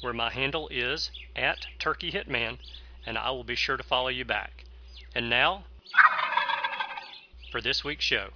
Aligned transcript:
where 0.00 0.12
my 0.12 0.30
handle 0.30 0.68
is 0.68 1.10
at 1.36 1.66
Turkey 1.78 2.10
Hitman, 2.10 2.58
and 3.06 3.18
I 3.18 3.30
will 3.30 3.44
be 3.44 3.54
sure 3.54 3.76
to 3.76 3.82
follow 3.82 4.08
you 4.08 4.24
back. 4.24 4.64
And 5.14 5.28
now, 5.28 5.64
for 7.50 7.60
this 7.60 7.84
week's 7.84 8.04
show. 8.04 8.30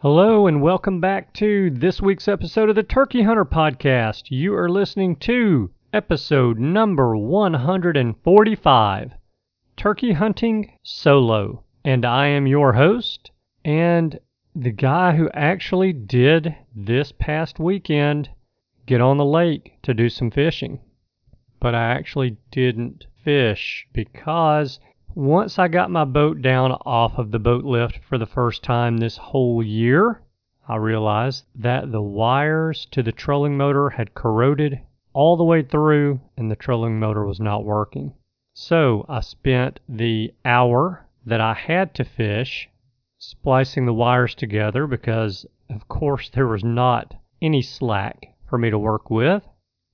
Hello, 0.00 0.46
and 0.46 0.62
welcome 0.62 1.00
back 1.00 1.32
to 1.34 1.70
this 1.70 2.00
week's 2.00 2.28
episode 2.28 2.68
of 2.68 2.76
the 2.76 2.82
Turkey 2.82 3.22
Hunter 3.22 3.44
Podcast. 3.44 4.30
You 4.30 4.54
are 4.54 4.68
listening 4.68 5.16
to 5.16 5.70
episode 5.92 6.58
number 6.58 7.16
145 7.16 9.12
Turkey 9.76 10.12
Hunting 10.12 10.72
Solo. 10.82 11.64
And 11.84 12.04
I 12.04 12.28
am 12.28 12.46
your 12.46 12.74
host, 12.74 13.30
and 13.64 14.20
the 14.54 14.70
guy 14.70 15.16
who 15.16 15.30
actually 15.34 15.92
did 15.92 16.54
this 16.74 17.12
past 17.12 17.58
weekend 17.58 18.28
get 18.86 19.00
on 19.00 19.16
the 19.16 19.24
lake 19.24 19.74
to 19.82 19.94
do 19.94 20.08
some 20.08 20.30
fishing. 20.30 20.80
But 21.60 21.74
I 21.74 21.90
actually 21.90 22.36
didn't 22.50 23.06
fish 23.22 23.86
because 23.92 24.80
once 25.14 25.58
I 25.58 25.68
got 25.68 25.90
my 25.90 26.04
boat 26.04 26.40
down 26.40 26.72
off 26.72 27.18
of 27.18 27.30
the 27.30 27.38
boat 27.38 27.64
lift 27.64 27.98
for 28.04 28.16
the 28.16 28.26
first 28.26 28.62
time 28.62 28.98
this 28.98 29.16
whole 29.16 29.62
year, 29.62 30.22
I 30.68 30.76
realized 30.76 31.44
that 31.54 31.90
the 31.90 32.00
wires 32.00 32.86
to 32.92 33.02
the 33.02 33.12
trolling 33.12 33.56
motor 33.56 33.90
had 33.90 34.14
corroded 34.14 34.80
all 35.12 35.36
the 35.36 35.44
way 35.44 35.62
through 35.62 36.20
and 36.36 36.50
the 36.50 36.56
trolling 36.56 37.00
motor 37.00 37.26
was 37.26 37.40
not 37.40 37.64
working. 37.64 38.14
So 38.54 39.04
I 39.08 39.20
spent 39.20 39.80
the 39.88 40.32
hour 40.44 41.06
that 41.26 41.40
I 41.40 41.54
had 41.54 41.94
to 41.94 42.04
fish 42.04 42.68
splicing 43.18 43.86
the 43.86 43.94
wires 43.94 44.34
together 44.34 44.86
because, 44.86 45.44
of 45.68 45.88
course, 45.88 46.30
there 46.30 46.46
was 46.46 46.64
not 46.64 47.14
any 47.42 47.62
slack 47.62 48.29
for 48.50 48.58
me 48.58 48.68
to 48.68 48.78
work 48.78 49.08
with. 49.08 49.42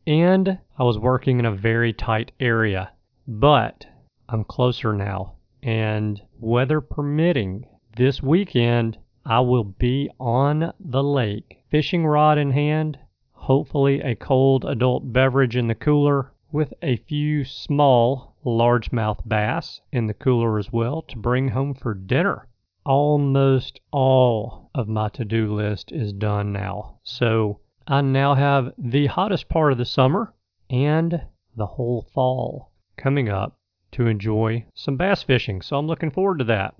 And 0.06 0.58
I 0.78 0.82
was 0.82 0.98
working 0.98 1.38
in 1.38 1.44
a 1.44 1.54
very 1.54 1.92
tight 1.92 2.32
area. 2.40 2.90
But 3.28 3.86
I'm 4.28 4.44
closer 4.44 4.92
now. 4.92 5.34
And 5.62 6.20
weather 6.40 6.80
permitting, 6.80 7.66
this 7.96 8.22
weekend 8.22 8.98
I 9.24 9.40
will 9.40 9.64
be 9.64 10.08
on 10.18 10.72
the 10.78 11.02
lake, 11.02 11.58
fishing 11.70 12.06
rod 12.06 12.38
in 12.38 12.52
hand, 12.52 12.98
hopefully 13.32 14.00
a 14.00 14.14
cold 14.14 14.64
adult 14.64 15.12
beverage 15.12 15.56
in 15.56 15.66
the 15.66 15.74
cooler, 15.74 16.32
with 16.52 16.72
a 16.82 16.96
few 16.96 17.44
small 17.44 18.36
largemouth 18.44 19.26
bass 19.26 19.80
in 19.92 20.06
the 20.06 20.14
cooler 20.14 20.58
as 20.58 20.72
well 20.72 21.02
to 21.02 21.18
bring 21.18 21.48
home 21.48 21.74
for 21.74 21.94
dinner. 21.94 22.46
Almost 22.84 23.80
all 23.90 24.70
of 24.74 24.86
my 24.86 25.08
to 25.10 25.24
do 25.24 25.52
list 25.52 25.90
is 25.90 26.12
done 26.12 26.52
now. 26.52 26.98
So 27.02 27.58
I 27.88 28.00
now 28.00 28.34
have 28.34 28.74
the 28.76 29.06
hottest 29.06 29.48
part 29.48 29.70
of 29.70 29.78
the 29.78 29.84
summer 29.84 30.34
and 30.68 31.22
the 31.54 31.66
whole 31.66 32.02
fall 32.02 32.72
coming 32.96 33.28
up 33.28 33.60
to 33.92 34.08
enjoy 34.08 34.66
some 34.74 34.96
bass 34.96 35.22
fishing. 35.22 35.62
So 35.62 35.78
I'm 35.78 35.86
looking 35.86 36.10
forward 36.10 36.38
to 36.38 36.44
that. 36.46 36.74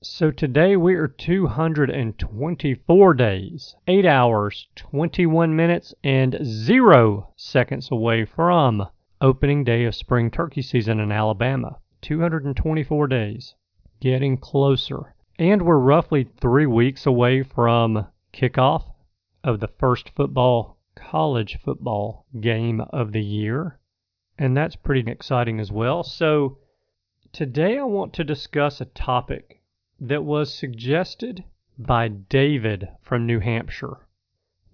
So 0.00 0.30
today 0.30 0.76
we 0.76 0.94
are 0.94 1.08
224 1.08 3.14
days, 3.14 3.74
8 3.88 4.06
hours, 4.06 4.68
21 4.76 5.56
minutes, 5.56 5.92
and 6.04 6.38
0 6.44 7.32
seconds 7.34 7.90
away 7.90 8.24
from 8.24 8.86
opening 9.20 9.64
day 9.64 9.86
of 9.86 9.96
spring 9.96 10.30
turkey 10.30 10.62
season 10.62 11.00
in 11.00 11.10
Alabama. 11.10 11.80
224 12.02 13.08
days, 13.08 13.56
getting 13.98 14.36
closer. 14.36 15.16
And 15.36 15.62
we're 15.62 15.78
roughly 15.78 16.22
three 16.22 16.66
weeks 16.66 17.06
away 17.06 17.42
from 17.42 18.06
kickoff 18.32 18.84
of 19.44 19.60
the 19.60 19.68
first 19.68 20.10
football, 20.10 20.78
college 20.94 21.58
football 21.64 22.26
game 22.40 22.80
of 22.90 23.12
the 23.12 23.22
year. 23.22 23.78
And 24.36 24.56
that's 24.56 24.76
pretty 24.76 25.10
exciting 25.10 25.60
as 25.60 25.70
well. 25.70 26.02
So, 26.02 26.58
today 27.32 27.78
I 27.78 27.84
want 27.84 28.12
to 28.14 28.24
discuss 28.24 28.80
a 28.80 28.84
topic 28.84 29.62
that 30.00 30.24
was 30.24 30.52
suggested 30.52 31.44
by 31.78 32.08
David 32.08 32.88
from 33.00 33.26
New 33.26 33.38
Hampshire. 33.38 34.06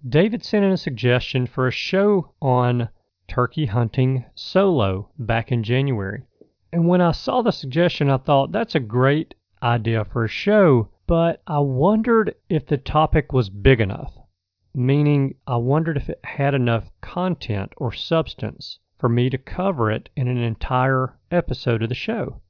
David 0.07 0.43
sent 0.43 0.65
in 0.65 0.71
a 0.71 0.77
suggestion 0.77 1.45
for 1.45 1.67
a 1.67 1.71
show 1.71 2.31
on 2.41 2.89
turkey 3.27 3.67
hunting 3.67 4.25
solo 4.35 5.09
back 5.17 5.51
in 5.51 5.63
January. 5.63 6.23
And 6.71 6.87
when 6.87 7.01
I 7.01 7.11
saw 7.11 7.41
the 7.41 7.51
suggestion, 7.51 8.09
I 8.09 8.17
thought 8.17 8.51
that's 8.51 8.75
a 8.75 8.79
great 8.79 9.35
idea 9.61 10.05
for 10.05 10.25
a 10.25 10.27
show, 10.29 10.89
but 11.07 11.41
I 11.47 11.59
wondered 11.59 12.35
if 12.49 12.65
the 12.65 12.77
topic 12.77 13.31
was 13.31 13.49
big 13.49 13.79
enough 13.79 14.14
meaning 14.75 15.35
I 15.47 15.57
wondered 15.57 15.97
if 15.97 16.09
it 16.09 16.19
had 16.23 16.53
enough 16.53 16.91
content 17.01 17.73
or 17.77 17.91
substance 17.91 18.79
for 18.97 19.09
me 19.09 19.29
to 19.29 19.37
cover 19.37 19.91
it 19.91 20.09
in 20.15 20.27
an 20.27 20.37
entire 20.37 21.17
episode 21.31 21.83
of 21.83 21.89
the 21.89 21.95
show. 21.95 22.41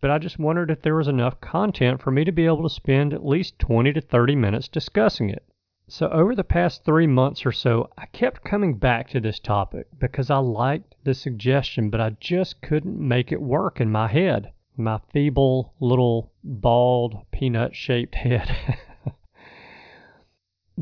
But 0.00 0.10
I 0.10 0.18
just 0.18 0.38
wondered 0.38 0.70
if 0.70 0.82
there 0.82 0.96
was 0.96 1.08
enough 1.08 1.40
content 1.40 2.00
for 2.00 2.10
me 2.10 2.24
to 2.24 2.32
be 2.32 2.46
able 2.46 2.62
to 2.62 2.74
spend 2.74 3.12
at 3.12 3.24
least 3.24 3.58
20 3.58 3.92
to 3.92 4.00
30 4.00 4.34
minutes 4.34 4.66
discussing 4.66 5.28
it. 5.28 5.44
So, 5.88 6.08
over 6.08 6.34
the 6.34 6.44
past 6.44 6.84
three 6.84 7.06
months 7.06 7.44
or 7.44 7.52
so, 7.52 7.90
I 7.98 8.06
kept 8.06 8.44
coming 8.44 8.78
back 8.78 9.08
to 9.10 9.20
this 9.20 9.40
topic 9.40 9.88
because 9.98 10.30
I 10.30 10.38
liked 10.38 10.94
the 11.04 11.14
suggestion, 11.14 11.90
but 11.90 12.00
I 12.00 12.10
just 12.20 12.62
couldn't 12.62 12.96
make 12.96 13.32
it 13.32 13.42
work 13.42 13.80
in 13.80 13.90
my 13.90 14.06
head. 14.06 14.52
My 14.76 15.00
feeble, 15.12 15.74
little, 15.80 16.32
bald, 16.44 17.26
peanut 17.32 17.74
shaped 17.74 18.14
head. 18.26 18.56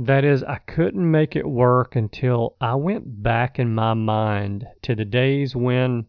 That 0.01 0.23
is, 0.25 0.45
I 0.45 0.59
couldn't 0.59 1.11
make 1.11 1.35
it 1.35 1.51
work 1.51 1.97
until 1.97 2.55
I 2.61 2.77
went 2.77 3.21
back 3.21 3.59
in 3.59 3.75
my 3.75 3.95
mind 3.95 4.65
to 4.83 4.95
the 4.95 5.05
days 5.05 5.57
when 5.57 6.07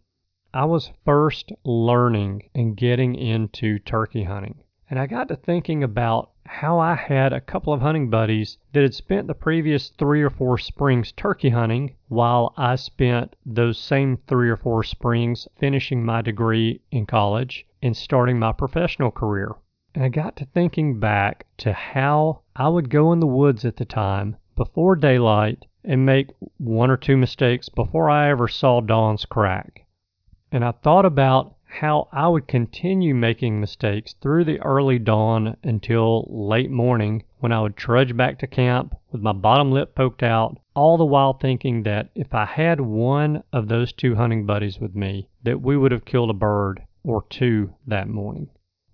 I 0.54 0.66
was 0.66 0.94
first 1.06 1.52
learning 1.66 2.52
and 2.54 2.78
getting 2.78 3.16
into 3.16 3.80
turkey 3.80 4.25
hunting. 4.25 4.60
And 4.92 5.00
I 5.00 5.08
got 5.08 5.28
to 5.30 5.36
thinking 5.36 5.84
about 5.84 6.30
how 6.46 6.78
I 6.78 6.94
had 6.94 7.34
a 7.34 7.42
couple 7.42 7.74
of 7.74 7.81
hunting 7.81 8.12
buddies 8.12 8.60
that 8.74 8.84
had 8.84 8.94
spent 8.94 9.25
the 9.25 9.34
previous 9.34 9.90
three 9.90 10.22
or 10.22 10.30
four 10.30 10.60
springs 10.60 11.12
turkey 11.12 11.50
hunting 11.50 11.96
while 12.10 12.54
I 12.58 12.75
spent 12.75 13.36
those 13.44 13.80
same 13.80 14.18
three 14.28 14.52
or 14.52 14.58
four 14.58 14.84
springs 14.84 15.48
finishing 15.58 16.06
my 16.06 16.22
degree 16.22 16.81
in 16.92 17.08
college 17.08 17.66
and 17.81 17.98
starting 17.98 18.38
my 18.38 18.52
professional 18.52 19.10
career. 19.10 19.56
And 19.95 20.03
I 20.03 20.09
got 20.09 20.36
to 20.36 20.45
thinking 20.45 21.00
back 21.00 21.47
to 21.57 21.74
how 21.74 22.41
I 22.56 22.69
would 22.69 22.89
go 22.89 23.12
in 23.12 23.19
the 23.19 23.27
woods 23.27 23.65
at 23.65 23.77
the 23.77 23.86
time 23.86 24.38
before 24.56 24.95
daylight 24.95 25.65
and 25.83 26.06
make 26.06 26.30
one 26.57 26.91
or 26.91 26.97
two 26.97 27.18
mistakes 27.18 27.69
before 27.69 28.09
I 28.09 28.30
ever 28.30 28.47
saw 28.47 28.81
dawn's 28.81 29.25
crack. 29.25 29.86
And 30.51 30.63
I 30.63 30.71
thought 30.71 31.06
about 31.06 31.56
how 31.65 32.07
I 32.12 32.27
would 32.27 32.47
continue 32.47 33.15
making 33.15 33.59
mistakes 33.59 34.13
through 34.13 34.44
the 34.45 34.59
early 34.62 35.00
dawn 35.00 35.56
until 35.63 36.25
late 36.30 36.69
morning 36.71 37.24
when 37.39 37.51
I 37.51 37.62
would 37.62 37.77
trudge 37.77 38.18
back 38.18 38.39
to 38.39 38.47
camp 38.47 38.95
with 39.12 39.21
my 39.21 39.33
bottom 39.33 39.71
lip 39.71 39.95
poked 39.95 40.24
out, 40.24 40.57
all 40.75 40.97
the 40.97 41.06
while 41.06 41.33
thinking 41.33 41.83
that 41.83 42.09
if 42.15 42.33
I 42.33 42.45
had 42.45 42.81
one 42.81 43.44
of 43.53 43.68
those 43.68 43.94
two 43.94 44.15
hunting 44.15 44.45
buddies 44.45 44.80
with 44.80 44.95
me, 44.95 45.30
that 45.44 45.62
we 45.62 45.77
would 45.77 45.91
have 45.91 46.06
killed 46.06 46.30
a 46.30 46.33
bird 46.33 46.81
or 47.03 47.24
two 47.30 47.74
that 47.88 48.07
morning. 48.07 48.50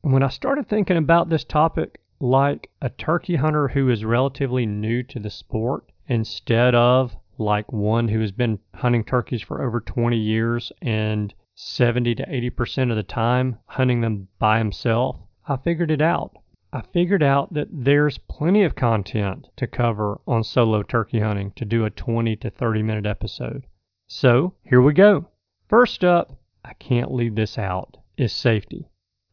When 0.08 0.22
I 0.22 0.28
started 0.28 0.68
thinking 0.68 0.98
about 0.98 1.30
this 1.30 1.44
topic 1.44 2.00
like 2.20 2.70
a 2.80 2.92
turkey 2.92 3.38
hunter 3.38 3.70
who 3.70 3.90
is 3.90 4.06
relatively 4.06 4.64
new 4.68 5.02
to 5.02 5.20
the 5.20 5.32
sport 5.32 5.92
instead 6.08 6.76
of 6.76 7.18
like 7.40 7.74
one 7.74 8.10
who 8.10 8.20
has 8.20 8.32
been 8.32 8.60
hunting 8.76 9.04
turkeys 9.04 9.42
for 9.42 9.64
over 9.64 9.82
20 9.82 10.16
years 10.16 10.72
and 10.80 11.34
70 11.56 12.14
to 12.14 12.24
80% 12.28 12.92
of 12.92 12.98
the 12.98 13.02
time 13.02 13.58
hunting 13.66 14.02
them 14.02 14.28
by 14.38 14.60
himself, 14.60 15.18
I 15.48 15.58
figured 15.58 15.90
it 15.90 16.04
out. 16.04 16.38
I 16.72 16.82
figured 16.82 17.24
out 17.24 17.56
that 17.56 17.70
there's 17.72 18.20
plenty 18.20 18.64
of 18.64 18.76
content 18.76 19.48
to 19.56 19.66
cover 19.66 20.22
on 20.28 20.44
solo 20.44 20.84
turkey 20.84 21.22
hunting 21.22 21.52
to 21.56 21.66
do 21.66 21.84
a 21.84 21.90
20 21.90 22.36
to 22.36 22.52
30 22.52 22.84
minute 22.84 23.08
episode. 23.08 23.66
So 24.08 24.54
here 24.62 24.84
we 24.84 24.94
go. 24.94 25.30
First 25.68 26.04
up, 26.04 26.38
I 26.64 26.74
can't 26.76 27.12
leave 27.12 27.34
this 27.34 27.58
out, 27.58 27.98
is 28.18 28.32
safety. 28.32 28.88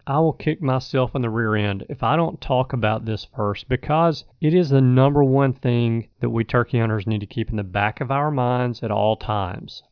I 0.05 0.19
will 0.19 0.33
kick 0.33 0.61
myself 0.61 1.15
in 1.15 1.23
the 1.23 1.31
rear 1.31 1.55
end 1.55 1.87
if 1.89 2.03
I 2.03 2.17
don't 2.17 2.41
talk 2.41 2.73
about 2.73 3.05
this 3.05 3.25
first 3.25 3.69
because 3.69 4.25
it 4.41 4.53
is 4.53 4.71
the 4.71 4.81
number 4.81 5.23
one 5.23 5.53
thing 5.53 6.09
that 6.19 6.31
we 6.31 6.43
turkey 6.43 6.81
hunters 6.81 7.07
need 7.07 7.21
to 7.21 7.27
keep 7.27 7.51
in 7.51 7.57
the 7.57 7.63
back 7.63 8.01
of 8.01 8.11
our 8.11 8.33
minds 8.33 8.83
at 8.83 8.91
all 8.91 9.15
times. 9.15 9.85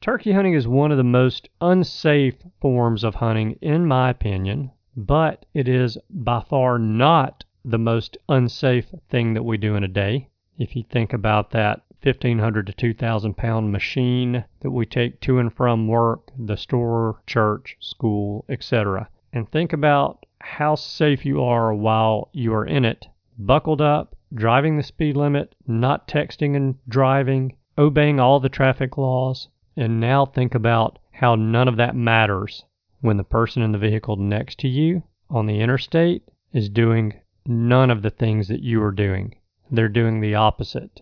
Turkey 0.00 0.32
hunting 0.32 0.54
is 0.54 0.66
one 0.66 0.90
of 0.90 0.96
the 0.96 1.04
most 1.04 1.50
unsafe 1.60 2.36
forms 2.62 3.04
of 3.04 3.16
hunting, 3.16 3.58
in 3.60 3.84
my 3.84 4.08
opinion, 4.08 4.70
but 4.96 5.44
it 5.52 5.68
is 5.68 5.98
by 6.08 6.40
far 6.40 6.78
not 6.78 7.44
the 7.62 7.78
most 7.78 8.16
unsafe 8.30 8.94
thing 9.10 9.34
that 9.34 9.44
we 9.44 9.58
do 9.58 9.76
in 9.76 9.84
a 9.84 9.88
day. 9.88 10.30
If 10.56 10.74
you 10.74 10.82
think 10.82 11.12
about 11.12 11.50
that 11.50 11.82
1500 12.02 12.68
to 12.68 12.72
2000 12.72 13.36
pound 13.36 13.70
machine 13.70 14.46
that 14.60 14.70
we 14.70 14.86
take 14.86 15.20
to 15.20 15.38
and 15.38 15.52
from 15.52 15.88
work, 15.88 16.32
the 16.38 16.56
store, 16.56 17.20
church, 17.26 17.76
school, 17.80 18.46
etc 18.48 19.10
and 19.32 19.50
think 19.50 19.72
about 19.72 20.26
how 20.40 20.74
safe 20.74 21.24
you 21.24 21.42
are 21.42 21.72
while 21.72 22.28
you 22.32 22.52
are 22.52 22.66
in 22.66 22.84
it, 22.84 23.06
buckled 23.38 23.80
up, 23.80 24.14
driving 24.34 24.76
the 24.76 24.82
speed 24.82 25.16
limit, 25.16 25.54
not 25.66 26.06
texting 26.08 26.56
and 26.56 26.76
driving, 26.88 27.56
obeying 27.78 28.20
all 28.20 28.40
the 28.40 28.48
traffic 28.48 28.98
laws, 28.98 29.48
and 29.76 30.00
now 30.00 30.26
think 30.26 30.54
about 30.54 30.98
how 31.12 31.34
none 31.34 31.68
of 31.68 31.76
that 31.76 31.96
matters 31.96 32.64
when 33.00 33.16
the 33.16 33.24
person 33.24 33.62
in 33.62 33.72
the 33.72 33.78
vehicle 33.78 34.16
next 34.16 34.58
to 34.58 34.68
you 34.68 35.02
on 35.30 35.46
the 35.46 35.60
interstate 35.60 36.22
is 36.52 36.68
doing 36.68 37.14
none 37.46 37.90
of 37.90 38.02
the 38.02 38.10
things 38.10 38.48
that 38.48 38.62
you 38.62 38.82
are 38.82 38.92
doing. 38.92 39.34
They're 39.70 39.88
doing 39.88 40.20
the 40.20 40.34
opposite. 40.34 41.00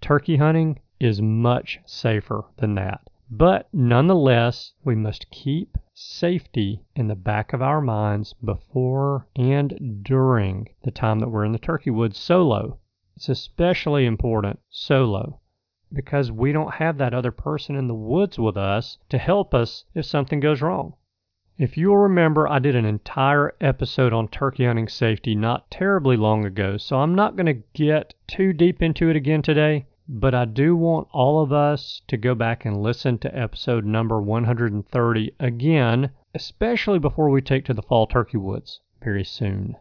Turkey 0.00 0.36
hunting 0.36 0.80
is 1.00 1.22
much 1.22 1.80
safer 1.86 2.44
than 2.58 2.74
that. 2.74 3.08
But 3.30 3.68
nonetheless, 3.72 4.72
we 4.84 4.94
must 4.94 5.30
keep 5.30 5.76
safety 5.98 6.84
in 6.94 7.08
the 7.08 7.16
back 7.16 7.54
of 7.54 7.62
our 7.62 7.80
minds 7.80 8.34
before 8.44 9.26
and 9.34 10.02
during 10.02 10.68
the 10.84 10.90
time 10.90 11.20
that 11.20 11.30
we're 11.30 11.46
in 11.46 11.52
the 11.52 11.58
turkey 11.58 11.88
woods 11.88 12.18
solo. 12.18 12.78
It's 13.16 13.30
especially 13.30 14.04
important 14.04 14.60
solo 14.68 15.40
because 15.90 16.30
we 16.30 16.52
don't 16.52 16.74
have 16.74 16.98
that 16.98 17.14
other 17.14 17.30
person 17.30 17.76
in 17.76 17.88
the 17.88 17.94
woods 17.94 18.38
with 18.38 18.58
us 18.58 18.98
to 19.08 19.16
help 19.16 19.54
us 19.54 19.86
if 19.94 20.04
something 20.04 20.38
goes 20.38 20.60
wrong. 20.60 20.92
If 21.56 21.78
you'll 21.78 21.96
remember, 21.96 22.46
I 22.46 22.58
did 22.58 22.76
an 22.76 22.84
entire 22.84 23.54
episode 23.62 24.12
on 24.12 24.28
turkey 24.28 24.66
hunting 24.66 24.88
safety 24.88 25.34
not 25.34 25.70
terribly 25.70 26.18
long 26.18 26.44
ago, 26.44 26.76
so 26.76 26.98
I'm 26.98 27.14
not 27.14 27.36
going 27.36 27.46
to 27.46 27.62
get 27.72 28.12
too 28.26 28.52
deep 28.52 28.82
into 28.82 29.08
it 29.08 29.16
again 29.16 29.40
today. 29.40 29.86
But 30.08 30.34
I 30.34 30.44
do 30.44 30.76
want 30.76 31.08
all 31.10 31.42
of 31.42 31.52
us 31.52 32.00
to 32.06 32.16
go 32.16 32.36
back 32.36 32.64
and 32.64 32.80
listen 32.80 33.18
to 33.18 33.36
episode 33.36 33.84
number 33.84 34.22
130 34.22 35.32
again, 35.40 36.10
especially 36.32 37.00
before 37.00 37.28
we 37.28 37.42
take 37.42 37.64
to 37.64 37.74
the 37.74 37.82
fall 37.82 38.06
turkey 38.06 38.36
woods 38.36 38.80
very 39.02 39.24
soon. 39.24 39.74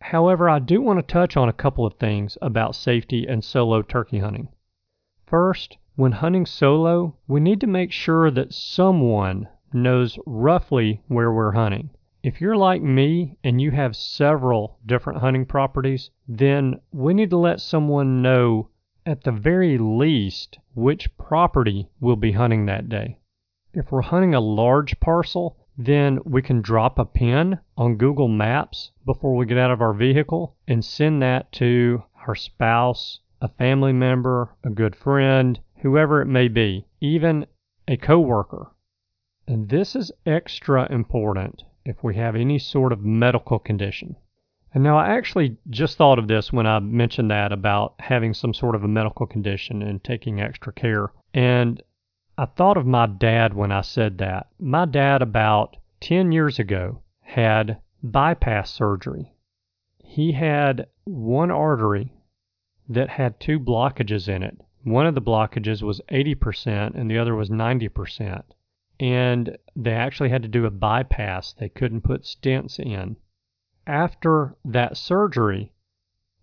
However, 0.00 0.48
I 0.48 0.60
do 0.60 0.80
want 0.80 1.00
to 1.00 1.12
touch 1.12 1.36
on 1.36 1.48
a 1.48 1.52
couple 1.52 1.84
of 1.84 1.94
things 1.94 2.38
about 2.40 2.76
safety 2.76 3.26
and 3.26 3.42
solo 3.42 3.82
turkey 3.82 4.20
hunting. 4.20 4.50
First, 5.26 5.78
when 5.96 6.12
hunting 6.12 6.46
solo, 6.46 7.16
we 7.26 7.40
need 7.40 7.60
to 7.60 7.66
make 7.66 7.90
sure 7.90 8.30
that 8.30 8.54
someone 8.54 9.48
knows 9.72 10.16
roughly 10.26 11.02
where 11.08 11.32
we're 11.32 11.52
hunting. 11.52 11.90
If 12.22 12.40
you're 12.40 12.56
like 12.56 12.82
me 12.82 13.36
and 13.42 13.60
you 13.60 13.72
have 13.72 13.96
several 13.96 14.78
different 14.86 15.18
hunting 15.18 15.44
properties, 15.44 16.10
then 16.28 16.80
we 16.92 17.14
need 17.14 17.30
to 17.30 17.36
let 17.36 17.60
someone 17.60 18.22
know 18.22 18.68
at 19.04 19.24
the 19.24 19.32
very 19.32 19.78
least, 19.78 20.58
which 20.74 21.16
property 21.16 21.88
we'll 22.00 22.16
be 22.16 22.32
hunting 22.32 22.66
that 22.66 22.88
day. 22.88 23.18
If 23.74 23.90
we're 23.90 24.02
hunting 24.02 24.34
a 24.34 24.40
large 24.40 25.00
parcel, 25.00 25.56
then 25.76 26.20
we 26.24 26.42
can 26.42 26.60
drop 26.60 26.98
a 26.98 27.04
pin 27.04 27.58
on 27.76 27.96
Google 27.96 28.28
Maps 28.28 28.92
before 29.04 29.34
we 29.34 29.46
get 29.46 29.58
out 29.58 29.70
of 29.70 29.80
our 29.80 29.94
vehicle 29.94 30.54
and 30.68 30.84
send 30.84 31.22
that 31.22 31.50
to 31.52 32.04
our 32.26 32.34
spouse, 32.34 33.20
a 33.40 33.48
family 33.48 33.92
member, 33.92 34.54
a 34.62 34.70
good 34.70 34.94
friend, 34.94 35.58
whoever 35.78 36.20
it 36.20 36.26
may 36.26 36.48
be, 36.48 36.86
even 37.00 37.46
a 37.88 37.96
coworker. 37.96 38.70
And 39.48 39.68
this 39.68 39.96
is 39.96 40.12
extra 40.24 40.90
important 40.92 41.64
if 41.84 42.04
we 42.04 42.14
have 42.14 42.36
any 42.36 42.58
sort 42.58 42.92
of 42.92 43.04
medical 43.04 43.58
condition. 43.58 44.16
And 44.74 44.82
now 44.82 44.96
I 44.96 45.10
actually 45.10 45.58
just 45.68 45.98
thought 45.98 46.18
of 46.18 46.28
this 46.28 46.50
when 46.50 46.66
I 46.66 46.78
mentioned 46.80 47.30
that 47.30 47.52
about 47.52 47.94
having 47.98 48.32
some 48.32 48.54
sort 48.54 48.74
of 48.74 48.82
a 48.82 48.88
medical 48.88 49.26
condition 49.26 49.82
and 49.82 50.02
taking 50.02 50.40
extra 50.40 50.72
care. 50.72 51.12
And 51.34 51.82
I 52.38 52.46
thought 52.46 52.78
of 52.78 52.86
my 52.86 53.04
dad 53.06 53.52
when 53.52 53.70
I 53.70 53.82
said 53.82 54.16
that. 54.18 54.46
My 54.58 54.86
dad, 54.86 55.20
about 55.20 55.76
10 56.00 56.32
years 56.32 56.58
ago, 56.58 57.02
had 57.20 57.82
bypass 58.02 58.70
surgery. 58.70 59.34
He 60.02 60.32
had 60.32 60.86
one 61.04 61.50
artery 61.50 62.14
that 62.88 63.10
had 63.10 63.38
two 63.38 63.60
blockages 63.60 64.26
in 64.26 64.42
it. 64.42 64.58
One 64.84 65.06
of 65.06 65.14
the 65.14 65.20
blockages 65.20 65.82
was 65.82 66.00
80% 66.10 66.94
and 66.94 67.10
the 67.10 67.18
other 67.18 67.34
was 67.34 67.50
90%. 67.50 68.42
And 68.98 69.58
they 69.76 69.92
actually 69.92 70.30
had 70.30 70.42
to 70.42 70.48
do 70.48 70.64
a 70.64 70.70
bypass. 70.70 71.52
They 71.52 71.68
couldn't 71.68 72.02
put 72.04 72.22
stents 72.22 72.80
in 72.80 73.16
after 73.86 74.56
that 74.64 74.96
surgery, 74.96 75.72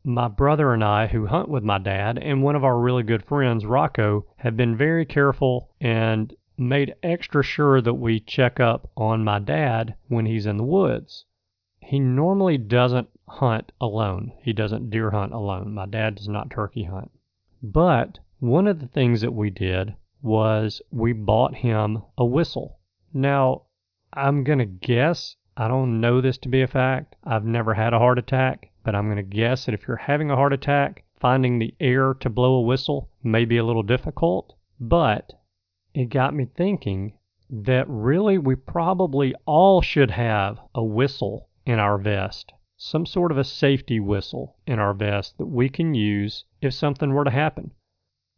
my 0.04 0.28
brother 0.28 0.74
and 0.74 0.84
I, 0.84 1.08
who 1.08 1.28
hunt 1.28 1.50
with 1.50 1.64
my 1.64 1.78
dad, 1.78 2.18
and 2.18 2.42
one 2.42 2.56
of 2.56 2.64
our 2.64 2.80
really 2.80 3.04
good 3.04 3.24
friends, 3.24 3.66
Rocco, 3.66 4.26
have 4.38 4.58
been 4.58 4.76
very 4.76 5.06
careful 5.06 5.70
and 5.80 6.34
made 6.58 6.96
extra 7.02 7.44
sure 7.44 7.82
that 7.82 7.94
we 7.94 8.20
check 8.20 8.60
up 8.60 8.90
on 8.98 9.24
my 9.24 9.40
dad 9.40 9.96
when 10.08 10.26
he's 10.26 10.46
in 10.46 10.58
the 10.58 10.64
woods. 10.64 11.26
He 11.80 12.00
normally 12.00 12.58
doesn't 12.58 13.10
hunt 13.28 13.72
alone. 13.80 14.34
He 14.42 14.54
doesn't 14.54 14.90
deer 14.90 15.12
hunt 15.12 15.34
alone. 15.34 15.74
My 15.74 15.86
dad 15.86 16.16
does 16.16 16.28
not 16.28 16.50
turkey 16.50 16.84
hunt. 16.84 17.12
But 17.64 18.20
one 18.40 18.68
of 18.68 18.80
the 18.80 18.88
things 18.88 19.22
that 19.22 19.34
we 19.34 19.50
did 19.50 19.96
was 20.22 20.82
we 20.92 21.14
bought 21.14 21.56
him 21.56 22.04
a 22.18 22.26
whistle. 22.26 22.80
Now, 23.14 23.64
I'm 24.14 24.44
going 24.44 24.60
to 24.60 24.66
guess 24.66 25.36
I 25.60 25.68
don't 25.68 26.00
know 26.00 26.22
this 26.22 26.38
to 26.38 26.48
be 26.48 26.62
a 26.62 26.68
fact. 26.68 27.18
I've 27.26 27.44
never 27.44 27.74
had 27.74 27.94
a 27.94 28.00
heart 28.00 28.18
attack, 28.18 28.72
but 28.86 28.96
I'm 28.96 29.08
going 29.08 29.18
to 29.18 29.24
guess 29.24 29.66
that 29.66 29.74
if 29.74 29.90
you're 29.90 29.98
having 29.98 30.32
a 30.32 30.38
heart 30.38 30.54
attack, 30.54 31.04
finding 31.20 31.60
the 31.60 31.76
air 31.82 32.14
to 32.14 32.30
blow 32.30 32.54
a 32.54 32.62
whistle 32.62 33.10
may 33.24 33.44
be 33.44 33.58
a 33.58 33.66
little 33.66 33.84
difficult. 33.84 34.56
But 34.80 35.34
it 35.94 36.06
got 36.06 36.34
me 36.34 36.46
thinking 36.46 37.12
that 37.50 37.90
really 37.90 38.38
we 38.38 38.56
probably 38.56 39.36
all 39.46 39.82
should 39.82 40.12
have 40.12 40.60
a 40.74 40.82
whistle 40.82 41.50
in 41.66 41.78
our 41.78 41.98
vest, 41.98 42.54
some 42.78 43.06
sort 43.06 43.30
of 43.30 43.38
a 43.38 43.44
safety 43.44 44.00
whistle 44.00 44.56
in 44.66 44.80
our 44.80 44.94
vest 44.94 45.38
that 45.40 45.48
we 45.48 45.68
can 45.68 45.94
use 45.94 46.46
if 46.62 46.74
something 46.74 47.12
were 47.12 47.26
to 47.26 47.32
happen. 47.32 47.72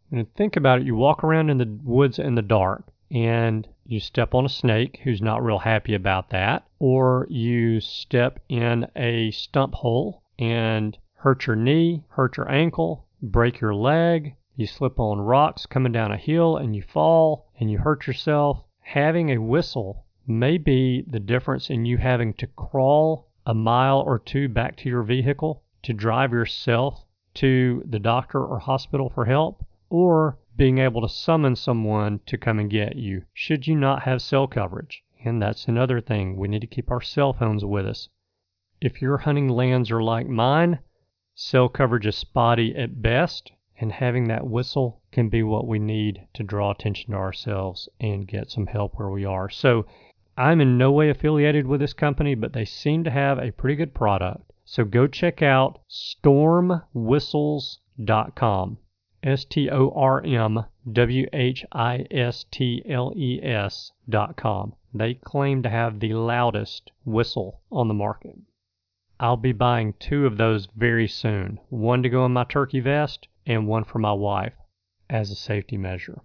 And 0.09 0.33
think 0.33 0.55
about 0.55 0.79
it, 0.79 0.87
you 0.87 0.95
walk 0.95 1.23
around 1.23 1.51
in 1.51 1.59
the 1.59 1.79
woods 1.83 2.17
in 2.17 2.33
the 2.33 2.41
dark 2.41 2.91
and 3.11 3.67
you 3.91 4.00
step 4.00 4.33
on 4.33 4.45
a 4.45 4.50
snake 4.50 5.01
who's 5.03 5.21
not 5.21 5.43
real 5.43 5.60
happy 5.60 5.93
about 5.93 6.29
that, 6.29 6.65
or 6.79 7.27
you 7.29 7.81
step 7.81 8.39
in 8.48 8.88
a 8.95 9.29
stump 9.31 9.74
hole 9.74 10.24
and 10.39 10.98
hurt 11.15 11.45
your 11.45 11.57
knee, 11.57 12.01
hurt 12.07 12.38
your 12.38 12.50
ankle, 12.50 13.05
break 13.21 13.60
your 13.60 13.75
leg, 13.75 14.33
you 14.55 14.65
slip 14.65 14.98
on 14.98 15.19
rocks 15.19 15.65
coming 15.65 15.91
down 15.91 16.10
a 16.10 16.17
hill 16.17 16.55
and 16.55 16.74
you 16.74 16.81
fall 16.81 17.51
and 17.60 17.69
you 17.69 17.77
hurt 17.79 18.07
yourself. 18.07 18.63
Having 18.79 19.29
a 19.29 19.41
whistle 19.41 20.05
may 20.25 20.57
be 20.57 21.03
the 21.07 21.19
difference 21.19 21.69
in 21.69 21.83
you 21.83 21.98
having 21.98 22.33
to 22.36 22.48
crawl 22.48 23.27
a 23.45 23.53
mile 23.53 24.00
or 24.00 24.19
two 24.19 24.48
back 24.48 24.77
to 24.77 24.88
your 24.88 25.03
vehicle 25.03 25.63
to 25.83 25.91
drive 25.93 26.31
yourself 26.31 27.03
to 27.33 27.83
the 27.89 28.00
doctor 28.00 28.41
or 28.41 28.60
hospital 28.60 29.10
for 29.10 29.25
help, 29.25 29.65
or 29.89 30.38
being 30.55 30.77
able 30.77 31.01
to 31.01 31.10
summon 31.10 31.55
someone 31.55 32.20
to 32.25 32.38
come 32.38 32.60
and 32.60 32.70
get 32.70 32.96
you 32.96 33.24
should 33.34 33.67
you 33.67 33.75
not 33.75 34.03
have 34.03 34.22
cell 34.22 34.48
coverage. 34.48 35.03
And 35.24 35.41
that's 35.41 35.67
another 35.67 36.01
thing. 36.01 36.36
We 36.36 36.48
need 36.48 36.62
to 36.62 36.67
keep 36.67 36.89
our 36.89 37.01
cell 37.01 37.34
phones 37.34 37.63
with 37.63 37.86
us. 37.86 38.10
If 38.81 39.01
your 39.01 39.20
hunting 39.20 39.48
lands 39.48 39.91
are 39.91 40.01
like 40.01 40.27
mine, 40.27 40.79
cell 41.36 41.70
coverage 41.70 42.08
is 42.08 42.15
spotty 42.15 42.75
at 42.75 43.01
best, 43.01 43.51
and 43.79 43.91
having 43.91 44.27
that 44.27 44.48
whistle 44.48 45.01
can 45.12 45.29
be 45.29 45.43
what 45.43 45.67
we 45.67 45.79
need 45.79 46.27
to 46.34 46.43
draw 46.43 46.72
attention 46.72 47.12
to 47.12 47.17
ourselves 47.17 47.88
and 48.00 48.27
get 48.27 48.50
some 48.50 48.67
help 48.67 48.96
where 48.96 49.10
we 49.10 49.24
are. 49.24 49.50
So 49.50 49.86
I'm 50.38 50.62
in 50.62 50.77
no 50.77 50.91
way 50.91 51.10
affiliated 51.10 51.67
with 51.67 51.81
this 51.81 51.93
company, 51.93 52.36
but 52.36 52.53
they 52.53 52.65
seem 52.65 53.03
to 53.03 53.12
have 53.12 53.38
a 53.38 53.51
pretty 53.51 53.75
good 53.75 53.93
product. 53.93 54.51
So 54.65 54.86
go 54.86 55.05
check 55.05 55.41
out 55.41 55.79
stormwhistles.com. 55.89 58.77
S 59.23 59.45
T 59.45 59.69
O 59.69 59.91
R 59.91 60.25
M 60.25 60.65
W 60.91 61.27
H 61.31 61.63
I 61.71 62.07
S 62.09 62.43
T 62.49 62.81
L 62.87 63.13
E 63.15 63.39
S 63.43 63.91
dot 64.09 64.35
com. 64.35 64.73
They 64.95 65.13
claim 65.13 65.61
to 65.61 65.69
have 65.69 65.99
the 65.99 66.15
loudest 66.15 66.91
whistle 67.05 67.61
on 67.71 67.87
the 67.87 67.93
market. 67.93 68.39
I'll 69.19 69.37
be 69.37 69.51
buying 69.51 69.93
two 69.99 70.25
of 70.25 70.37
those 70.37 70.65
very 70.75 71.07
soon 71.07 71.59
one 71.69 72.01
to 72.01 72.09
go 72.09 72.25
in 72.25 72.33
my 72.33 72.45
turkey 72.45 72.79
vest 72.79 73.27
and 73.45 73.67
one 73.67 73.83
for 73.83 73.99
my 73.99 74.13
wife 74.13 74.55
as 75.07 75.29
a 75.29 75.35
safety 75.35 75.77
measure. 75.77 76.23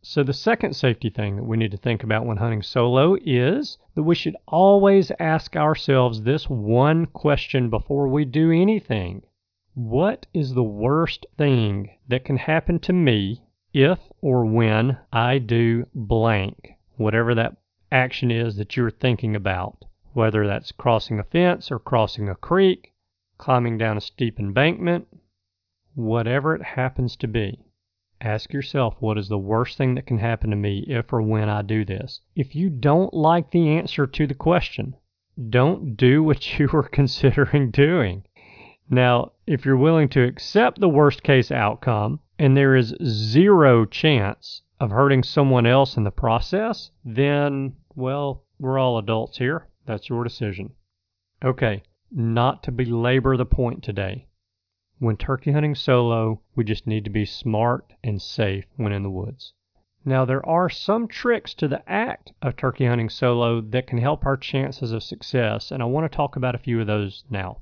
So, 0.00 0.22
the 0.22 0.32
second 0.32 0.74
safety 0.74 1.10
thing 1.10 1.36
that 1.36 1.44
we 1.44 1.58
need 1.58 1.72
to 1.72 1.76
think 1.76 2.02
about 2.02 2.24
when 2.24 2.38
hunting 2.38 2.62
solo 2.62 3.18
is 3.22 3.76
that 3.94 4.04
we 4.04 4.14
should 4.14 4.36
always 4.46 5.12
ask 5.20 5.54
ourselves 5.54 6.22
this 6.22 6.48
one 6.48 7.04
question 7.04 7.68
before 7.68 8.08
we 8.08 8.24
do 8.24 8.50
anything 8.50 9.22
What 9.74 10.26
is 10.32 10.54
the 10.54 10.62
worst 10.62 11.26
thing 11.36 11.90
that 12.08 12.24
can 12.24 12.38
happen 12.38 12.78
to 12.80 12.92
me 12.92 13.42
if 13.72 13.98
or 14.20 14.46
when 14.46 14.98
I 15.12 15.38
do 15.38 15.86
blank? 15.94 16.76
Whatever 16.96 17.34
that 17.34 17.56
action 17.92 18.30
is 18.30 18.56
that 18.56 18.76
you're 18.76 18.90
thinking 18.90 19.36
about, 19.36 19.84
whether 20.14 20.46
that's 20.46 20.72
crossing 20.72 21.18
a 21.18 21.22
fence 21.22 21.70
or 21.70 21.78
crossing 21.78 22.28
a 22.28 22.34
creek, 22.34 22.92
climbing 23.36 23.78
down 23.78 23.96
a 23.96 24.00
steep 24.00 24.40
embankment, 24.40 25.06
whatever 25.94 26.54
it 26.54 26.62
happens 26.62 27.16
to 27.16 27.28
be. 27.28 27.58
Ask 28.20 28.52
yourself 28.52 28.96
what 29.00 29.16
is 29.16 29.28
the 29.28 29.38
worst 29.38 29.78
thing 29.78 29.94
that 29.94 30.06
can 30.06 30.18
happen 30.18 30.50
to 30.50 30.56
me 30.56 30.80
if 30.88 31.12
or 31.12 31.22
when 31.22 31.48
I 31.48 31.62
do 31.62 31.84
this. 31.84 32.20
If 32.34 32.56
you 32.56 32.68
don't 32.68 33.14
like 33.14 33.50
the 33.50 33.68
answer 33.68 34.06
to 34.06 34.26
the 34.26 34.34
question, 34.34 34.96
don't 35.50 35.96
do 35.96 36.24
what 36.24 36.58
you 36.58 36.68
were 36.72 36.88
considering 36.88 37.70
doing. 37.70 38.24
Now, 38.90 39.32
if 39.46 39.66
you're 39.66 39.76
willing 39.76 40.08
to 40.10 40.24
accept 40.24 40.80
the 40.80 40.88
worst 40.88 41.22
case 41.22 41.50
outcome 41.50 42.20
and 42.38 42.56
there 42.56 42.74
is 42.74 42.94
zero 43.04 43.84
chance 43.84 44.62
of 44.80 44.90
hurting 44.90 45.22
someone 45.22 45.66
else 45.66 45.96
in 45.96 46.04
the 46.04 46.10
process, 46.10 46.90
then, 47.04 47.76
well, 47.94 48.44
we're 48.58 48.78
all 48.78 48.96
adults 48.96 49.36
here. 49.38 49.66
That's 49.84 50.08
your 50.08 50.24
decision. 50.24 50.72
Okay, 51.44 51.82
not 52.10 52.62
to 52.62 52.72
belabor 52.72 53.36
the 53.36 53.44
point 53.44 53.82
today. 53.82 54.26
When 54.98 55.16
turkey 55.16 55.52
hunting 55.52 55.74
solo, 55.74 56.40
we 56.56 56.64
just 56.64 56.86
need 56.86 57.04
to 57.04 57.10
be 57.10 57.26
smart 57.26 57.92
and 58.02 58.22
safe 58.22 58.64
when 58.76 58.92
in 58.92 59.02
the 59.02 59.10
woods. 59.10 59.52
Now, 60.04 60.24
there 60.24 60.44
are 60.48 60.70
some 60.70 61.08
tricks 61.08 61.52
to 61.54 61.68
the 61.68 61.86
act 61.86 62.32
of 62.40 62.56
turkey 62.56 62.86
hunting 62.86 63.10
solo 63.10 63.60
that 63.60 63.86
can 63.86 63.98
help 63.98 64.24
our 64.24 64.36
chances 64.36 64.92
of 64.92 65.02
success, 65.02 65.70
and 65.70 65.82
I 65.82 65.86
want 65.86 66.10
to 66.10 66.16
talk 66.16 66.36
about 66.36 66.54
a 66.54 66.58
few 66.58 66.80
of 66.80 66.86
those 66.86 67.24
now. 67.28 67.60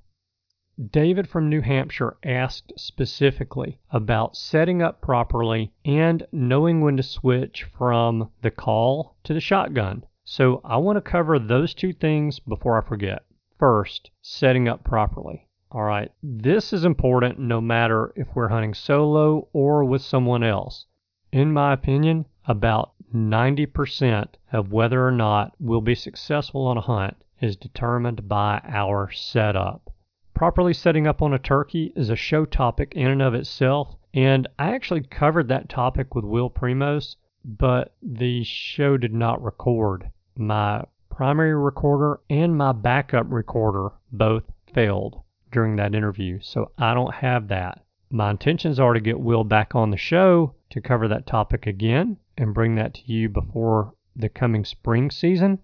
David 0.91 1.27
from 1.27 1.49
New 1.49 1.63
Hampshire 1.63 2.19
asked 2.23 2.71
specifically 2.77 3.79
about 3.91 4.37
setting 4.37 4.83
up 4.83 5.01
properly 5.01 5.73
and 5.87 6.27
knowing 6.33 6.83
when 6.83 6.99
to 6.99 7.03
switch 7.03 7.65
from 7.65 8.31
the 8.43 8.51
call 8.51 9.17
to 9.25 9.33
the 9.33 9.41
shotgun. 9.41 10.05
So 10.23 10.61
I 10.67 10.77
want 10.77 10.99
to 10.99 11.01
cover 11.01 11.39
those 11.39 11.73
two 11.73 11.95
things 11.95 12.41
before 12.41 12.77
I 12.77 12.87
forget. 12.87 13.25
First, 13.59 14.11
setting 14.21 14.69
up 14.69 14.85
properly. 14.85 15.49
All 15.73 15.85
right, 15.85 16.13
this 16.23 16.75
is 16.75 16.85
important 16.85 17.39
no 17.39 17.63
matter 17.63 18.13
if 18.15 18.29
we're 18.35 18.49
hunting 18.49 18.75
solo 18.75 19.49
or 19.55 19.83
with 19.83 20.03
someone 20.03 20.43
else. 20.43 20.85
In 21.33 21.55
my 21.55 21.73
opinion, 21.73 22.27
about 22.47 22.93
90% 23.15 24.29
of 24.53 24.73
whether 24.73 25.07
or 25.07 25.13
not 25.13 25.55
we'll 25.59 25.81
be 25.81 25.95
successful 25.95 26.67
on 26.67 26.77
a 26.77 26.83
hunt 26.83 27.17
is 27.41 27.57
determined 27.57 28.29
by 28.29 28.61
our 28.67 29.11
setup. 29.11 29.91
Properly 30.37 30.75
setting 30.75 31.07
up 31.07 31.23
on 31.23 31.33
a 31.33 31.39
turkey 31.39 31.95
is 31.97 32.11
a 32.11 32.15
show 32.15 32.45
topic 32.45 32.93
in 32.95 33.07
and 33.07 33.23
of 33.23 33.33
itself, 33.33 33.97
and 34.13 34.47
I 34.59 34.75
actually 34.75 35.01
covered 35.01 35.49
that 35.49 35.71
topic 35.71 36.15
with 36.15 36.27
Will 36.27 36.51
Primos, 36.51 37.17
but 37.43 37.95
the 38.03 38.45
show 38.45 38.99
did 38.99 39.15
not 39.15 39.43
record. 39.43 40.11
My 40.37 40.85
primary 41.09 41.55
recorder 41.55 42.21
and 42.29 42.55
my 42.55 42.73
backup 42.73 43.25
recorder 43.31 43.93
both 44.13 44.45
failed 44.75 45.23
during 45.53 45.77
that 45.77 45.95
interview, 45.95 46.41
so 46.43 46.71
I 46.77 46.93
don't 46.93 47.15
have 47.15 47.49
that. 47.49 47.83
My 48.11 48.31
intentions 48.31 48.79
are 48.79 48.93
to 48.93 49.01
get 49.01 49.19
Will 49.19 49.43
back 49.43 49.75
on 49.75 49.91
the 49.91 49.97
show 49.97 50.55
to 50.69 50.83
cover 50.83 51.09
that 51.09 51.27
topic 51.27 51.67
again 51.67 52.19
and 52.37 52.53
bring 52.53 52.75
that 52.75 52.93
to 52.93 53.11
you 53.11 53.31
before 53.31 53.95
the 54.15 54.29
coming 54.29 54.67
spring 54.67 55.11
season. 55.11 55.61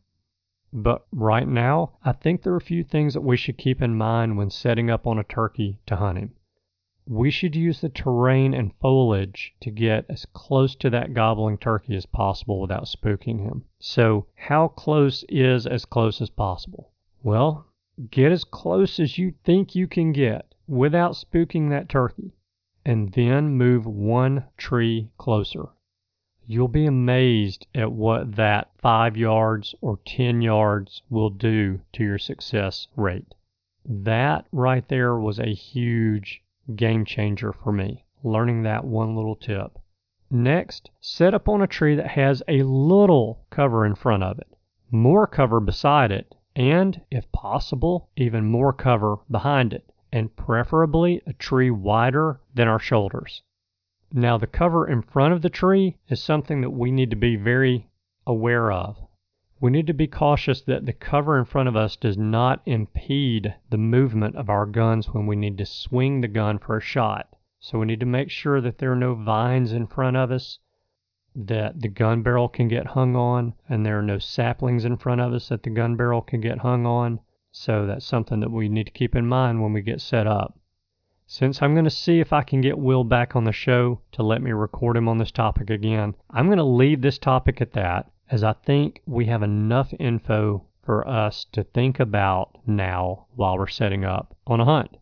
But 0.72 1.06
right 1.12 1.46
now, 1.46 1.98
I 2.02 2.12
think 2.12 2.42
there 2.42 2.52
are 2.54 2.56
a 2.56 2.60
few 2.60 2.82
things 2.82 3.14
that 3.14 3.20
we 3.20 3.36
should 3.36 3.58
keep 3.58 3.82
in 3.82 3.94
mind 3.94 4.36
when 4.36 4.50
setting 4.50 4.90
up 4.90 5.06
on 5.06 5.18
a 5.18 5.24
turkey 5.24 5.78
to 5.86 5.96
hunt 5.96 6.18
him. 6.18 6.34
We 7.06 7.30
should 7.30 7.54
use 7.54 7.80
the 7.80 7.88
terrain 7.88 8.54
and 8.54 8.74
foliage 8.80 9.54
to 9.60 9.70
get 9.70 10.06
as 10.08 10.24
close 10.26 10.74
to 10.76 10.90
that 10.90 11.14
gobbling 11.14 11.58
turkey 11.58 11.96
as 11.96 12.06
possible 12.06 12.60
without 12.60 12.84
spooking 12.84 13.40
him. 13.40 13.64
So, 13.78 14.26
how 14.34 14.68
close 14.68 15.24
is 15.28 15.66
as 15.66 15.84
close 15.84 16.20
as 16.20 16.30
possible? 16.30 16.92
Well, 17.22 17.66
Get 18.10 18.32
as 18.32 18.44
close 18.44 18.98
as 18.98 19.18
you 19.18 19.34
think 19.44 19.74
you 19.74 19.86
can 19.86 20.12
get 20.12 20.54
without 20.66 21.12
spooking 21.12 21.68
that 21.68 21.90
turkey, 21.90 22.32
and 22.86 23.12
then 23.12 23.50
move 23.50 23.84
one 23.84 24.46
tree 24.56 25.10
closer. 25.18 25.68
You'll 26.44 26.68
be 26.68 26.86
amazed 26.86 27.66
at 27.74 27.92
what 27.92 28.34
that 28.34 28.72
five 28.78 29.16
yards 29.16 29.74
or 29.80 29.98
10 30.04 30.42
yards 30.42 31.02
will 31.08 31.30
do 31.30 31.80
to 31.92 32.02
your 32.02 32.18
success 32.18 32.88
rate. 32.96 33.34
That 33.84 34.46
right 34.50 34.86
there 34.88 35.16
was 35.16 35.38
a 35.38 35.54
huge 35.54 36.42
game 36.74 37.04
changer 37.04 37.52
for 37.52 37.72
me, 37.72 38.04
learning 38.24 38.62
that 38.62 38.84
one 38.84 39.14
little 39.14 39.36
tip. 39.36 39.78
Next, 40.30 40.90
set 41.00 41.32
up 41.32 41.48
on 41.48 41.62
a 41.62 41.66
tree 41.66 41.94
that 41.94 42.08
has 42.08 42.42
a 42.48 42.62
little 42.62 43.44
cover 43.50 43.86
in 43.86 43.94
front 43.94 44.22
of 44.22 44.38
it, 44.38 44.56
more 44.90 45.26
cover 45.26 45.60
beside 45.60 46.10
it, 46.10 46.34
and, 46.56 47.02
if 47.10 47.30
possible, 47.32 48.08
even 48.16 48.46
more 48.46 48.72
cover 48.72 49.18
behind 49.30 49.72
it, 49.72 49.92
and 50.12 50.34
preferably 50.34 51.22
a 51.26 51.32
tree 51.34 51.70
wider 51.70 52.40
than 52.54 52.66
our 52.66 52.78
shoulders. 52.78 53.42
Now, 54.14 54.36
the 54.36 54.46
cover 54.46 54.86
in 54.86 55.00
front 55.00 55.32
of 55.32 55.40
the 55.40 55.48
tree 55.48 55.96
is 56.06 56.22
something 56.22 56.60
that 56.60 56.70
we 56.70 56.90
need 56.90 57.08
to 57.10 57.16
be 57.16 57.36
very 57.36 57.88
aware 58.26 58.70
of. 58.70 58.98
We 59.58 59.70
need 59.70 59.86
to 59.86 59.94
be 59.94 60.06
cautious 60.06 60.60
that 60.62 60.84
the 60.84 60.92
cover 60.92 61.38
in 61.38 61.46
front 61.46 61.68
of 61.68 61.76
us 61.76 61.96
does 61.96 62.18
not 62.18 62.60
impede 62.66 63.54
the 63.70 63.78
movement 63.78 64.36
of 64.36 64.50
our 64.50 64.66
guns 64.66 65.14
when 65.14 65.26
we 65.26 65.36
need 65.36 65.56
to 65.58 65.64
swing 65.64 66.20
the 66.20 66.28
gun 66.28 66.58
for 66.58 66.76
a 66.76 66.80
shot. 66.80 67.28
So 67.58 67.78
we 67.78 67.86
need 67.86 68.00
to 68.00 68.06
make 68.06 68.28
sure 68.28 68.60
that 68.60 68.76
there 68.76 68.92
are 68.92 68.96
no 68.96 69.14
vines 69.14 69.72
in 69.72 69.86
front 69.86 70.18
of 70.18 70.30
us 70.30 70.58
that 71.34 71.80
the 71.80 71.88
gun 71.88 72.22
barrel 72.22 72.48
can 72.48 72.68
get 72.68 72.88
hung 72.88 73.16
on, 73.16 73.54
and 73.66 73.86
there 73.86 73.98
are 73.98 74.02
no 74.02 74.18
saplings 74.18 74.84
in 74.84 74.98
front 74.98 75.22
of 75.22 75.32
us 75.32 75.48
that 75.48 75.62
the 75.62 75.70
gun 75.70 75.96
barrel 75.96 76.20
can 76.20 76.42
get 76.42 76.58
hung 76.58 76.84
on. 76.84 77.20
So 77.50 77.86
that's 77.86 78.04
something 78.04 78.40
that 78.40 78.50
we 78.50 78.68
need 78.68 78.86
to 78.86 78.92
keep 78.92 79.16
in 79.16 79.26
mind 79.26 79.62
when 79.62 79.72
we 79.72 79.80
get 79.80 80.02
set 80.02 80.26
up. 80.26 80.58
Since 81.34 81.62
I'm 81.62 81.72
going 81.72 81.86
to 81.86 81.90
see 81.90 82.20
if 82.20 82.30
I 82.30 82.42
can 82.42 82.60
get 82.60 82.78
Will 82.78 83.04
back 83.04 83.34
on 83.34 83.44
the 83.44 83.52
show 83.52 84.00
to 84.12 84.22
let 84.22 84.42
me 84.42 84.52
record 84.52 84.98
him 84.98 85.08
on 85.08 85.16
this 85.16 85.30
topic 85.30 85.70
again, 85.70 86.14
I'm 86.28 86.44
going 86.44 86.58
to 86.58 86.62
leave 86.62 87.00
this 87.00 87.16
topic 87.16 87.62
at 87.62 87.72
that 87.72 88.10
as 88.30 88.44
I 88.44 88.52
think 88.52 89.00
we 89.06 89.24
have 89.24 89.42
enough 89.42 89.94
info 89.98 90.66
for 90.82 91.08
us 91.08 91.46
to 91.52 91.64
think 91.64 91.98
about 91.98 92.58
now 92.66 93.28
while 93.34 93.56
we're 93.56 93.66
setting 93.66 94.04
up 94.04 94.36
on 94.46 94.60
a 94.60 94.66
hunt. 94.66 94.98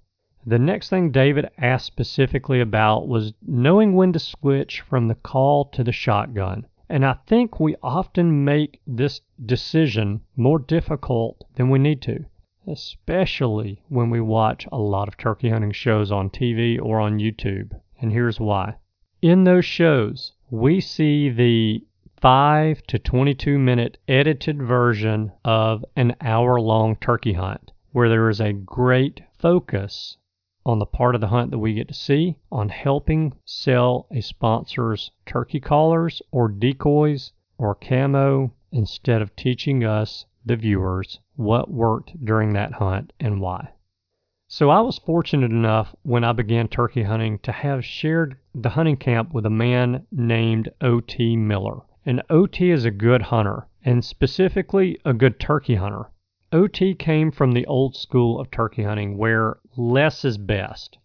The 0.46 0.60
next 0.60 0.88
thing 0.88 1.10
David 1.10 1.50
asked 1.58 1.86
specifically 1.86 2.60
about 2.60 3.08
was 3.08 3.34
knowing 3.44 3.96
when 3.96 4.12
to 4.12 4.20
switch 4.20 4.82
from 4.82 5.08
the 5.08 5.16
call 5.16 5.64
to 5.70 5.82
the 5.82 5.90
shotgun. 5.90 6.64
And 6.88 7.04
I 7.04 7.14
think 7.26 7.58
we 7.58 7.74
often 7.82 8.44
make 8.44 8.80
this 8.86 9.20
decision 9.44 10.20
more 10.36 10.60
difficult 10.60 11.42
than 11.56 11.70
we 11.70 11.80
need 11.80 12.00
to, 12.02 12.24
especially 12.70 13.82
when 13.88 14.10
we 14.10 14.20
watch 14.20 14.66
a 14.70 14.78
lot 14.78 15.08
of 15.08 15.16
turkey 15.16 15.50
hunting 15.50 15.72
shows 15.72 16.12
on 16.12 16.30
TV 16.30 16.80
or 16.80 17.00
on 17.00 17.18
YouTube. 17.18 17.72
And 18.00 18.12
here's 18.12 18.38
why. 18.38 18.76
In 19.20 19.44
those 19.44 19.64
shows, 19.64 20.32
we 20.50 20.80
see 20.80 21.28
the 21.28 21.84
5 22.20 22.82
to 22.84 22.98
22 22.98 23.58
minute 23.58 23.98
edited 24.06 24.62
version 24.62 25.32
of 25.44 25.84
an 25.96 26.14
hour 26.20 26.60
long 26.60 26.96
turkey 26.96 27.32
hunt 27.32 27.72
where 27.92 28.08
there 28.08 28.28
is 28.28 28.40
a 28.40 28.52
great 28.52 29.22
focus 29.32 30.16
on 30.64 30.78
the 30.78 30.86
part 30.86 31.14
of 31.14 31.20
the 31.20 31.28
hunt 31.28 31.50
that 31.50 31.58
we 31.58 31.74
get 31.74 31.88
to 31.88 31.94
see 31.94 32.36
on 32.52 32.68
helping 32.68 33.32
sell 33.44 34.06
a 34.10 34.20
sponsor's 34.20 35.10
turkey 35.26 35.58
callers 35.58 36.22
or 36.30 36.48
decoys 36.48 37.32
or 37.58 37.74
camo 37.74 38.52
instead 38.70 39.20
of 39.20 39.34
teaching 39.34 39.82
us, 39.82 40.26
the 40.44 40.56
viewers, 40.56 41.20
what 41.36 41.70
worked 41.70 42.24
during 42.24 42.52
that 42.52 42.72
hunt 42.72 43.12
and 43.20 43.40
why. 43.40 43.70
So 44.48 44.70
I 44.70 44.80
was 44.80 44.98
fortunate 44.98 45.50
enough 45.50 45.94
when 46.02 46.24
I 46.24 46.32
began 46.32 46.66
turkey 46.66 47.04
hunting 47.04 47.38
to 47.40 47.52
have 47.52 47.84
shared 47.84 48.36
the 48.54 48.70
hunting 48.70 48.96
camp 48.96 49.32
with 49.32 49.46
a 49.46 49.50
man 49.50 50.06
named 50.10 50.70
O.T. 50.80 51.36
Miller. 51.36 51.82
And 52.04 52.22
O.T. 52.30 52.70
is 52.70 52.84
a 52.84 52.90
good 52.90 53.22
hunter, 53.22 53.68
and 53.84 54.04
specifically 54.04 54.98
a 55.04 55.12
good 55.12 55.38
turkey 55.38 55.76
hunter. 55.76 56.10
OT 56.52 56.96
came 56.96 57.30
from 57.30 57.52
the 57.52 57.64
old 57.66 57.94
school 57.94 58.40
of 58.40 58.50
turkey 58.50 58.82
hunting 58.82 59.16
where 59.16 59.58
less 59.76 60.24
is 60.24 60.36
best. 60.36 60.98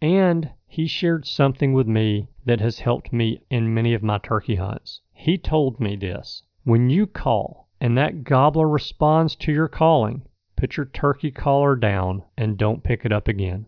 And 0.00 0.50
he 0.66 0.86
shared 0.86 1.26
something 1.26 1.74
with 1.74 1.86
me 1.86 2.28
that 2.46 2.60
has 2.60 2.78
helped 2.78 3.12
me 3.12 3.42
in 3.50 3.74
many 3.74 3.92
of 3.92 4.02
my 4.02 4.16
turkey 4.16 4.54
hunts. 4.54 5.02
He 5.12 5.36
told 5.36 5.80
me 5.80 5.96
this 5.96 6.42
when 6.64 6.88
you 6.88 7.06
call, 7.06 7.65
and 7.80 7.96
that 7.96 8.24
gobbler 8.24 8.68
responds 8.68 9.36
to 9.36 9.52
your 9.52 9.68
calling, 9.68 10.22
put 10.56 10.76
your 10.76 10.86
turkey 10.86 11.30
caller 11.30 11.76
down 11.76 12.22
and 12.36 12.56
don't 12.56 12.82
pick 12.82 13.04
it 13.04 13.12
up 13.12 13.28
again. 13.28 13.66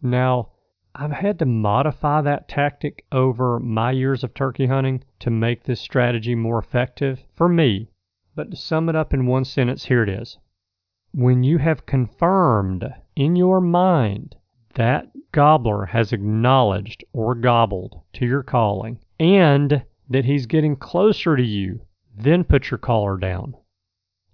Now, 0.00 0.50
I've 0.94 1.10
had 1.10 1.40
to 1.40 1.46
modify 1.46 2.20
that 2.20 2.46
tactic 2.46 3.04
over 3.10 3.58
my 3.58 3.90
years 3.90 4.22
of 4.22 4.32
turkey 4.32 4.66
hunting 4.66 5.02
to 5.18 5.30
make 5.30 5.64
this 5.64 5.80
strategy 5.80 6.36
more 6.36 6.58
effective 6.58 7.24
for 7.34 7.48
me. 7.48 7.88
But 8.36 8.52
to 8.52 8.56
sum 8.56 8.88
it 8.88 8.94
up 8.94 9.12
in 9.12 9.26
one 9.26 9.44
sentence, 9.44 9.86
here 9.86 10.04
it 10.04 10.08
is. 10.08 10.38
When 11.12 11.42
you 11.42 11.58
have 11.58 11.86
confirmed 11.86 12.92
in 13.16 13.34
your 13.34 13.60
mind 13.60 14.36
that 14.74 15.10
gobbler 15.32 15.86
has 15.86 16.12
acknowledged 16.12 17.04
or 17.12 17.34
gobbled 17.34 18.00
to 18.12 18.26
your 18.26 18.44
calling 18.44 19.00
and 19.18 19.84
that 20.08 20.24
he's 20.24 20.46
getting 20.46 20.76
closer 20.76 21.36
to 21.36 21.42
you, 21.42 21.80
then 22.16 22.44
put 22.44 22.70
your 22.70 22.78
caller 22.78 23.16
down. 23.16 23.54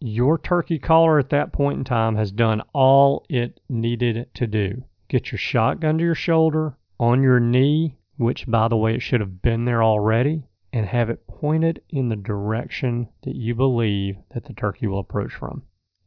Your 0.01 0.39
turkey 0.39 0.79
caller 0.79 1.19
at 1.19 1.31
that 1.31 1.53
point 1.53 1.79
in 1.79 1.85
time 1.85 2.17
has 2.17 2.33
done 2.33 2.63
all 2.73 3.25
it 3.29 3.61
needed 3.69 4.35
to 4.35 4.47
do. 4.47 4.85
Get 5.09 5.33
your 5.33 5.39
shotgun 5.39 5.99
to 5.99 6.05
your 6.05 6.15
shoulder, 6.15 6.77
on 6.99 7.23
your 7.23 7.41
knee, 7.41 7.97
which 8.17 8.47
by 8.47 8.69
the 8.69 8.77
way, 8.77 8.95
it 8.95 9.03
should 9.03 9.21
have 9.21 9.43
been 9.43 9.65
there 9.65 9.83
already, 9.83 10.45
and 10.73 10.87
have 10.87 11.11
it 11.11 11.27
pointed 11.27 11.83
in 11.89 12.09
the 12.09 12.17
direction 12.17 13.09
that 13.23 13.35
you 13.35 13.55
believe 13.55 14.17
that 14.35 14.45
the 14.45 14.53
turkey 14.53 14.87
will 14.87 15.01
approach 15.01 15.35
from. 15.35 15.63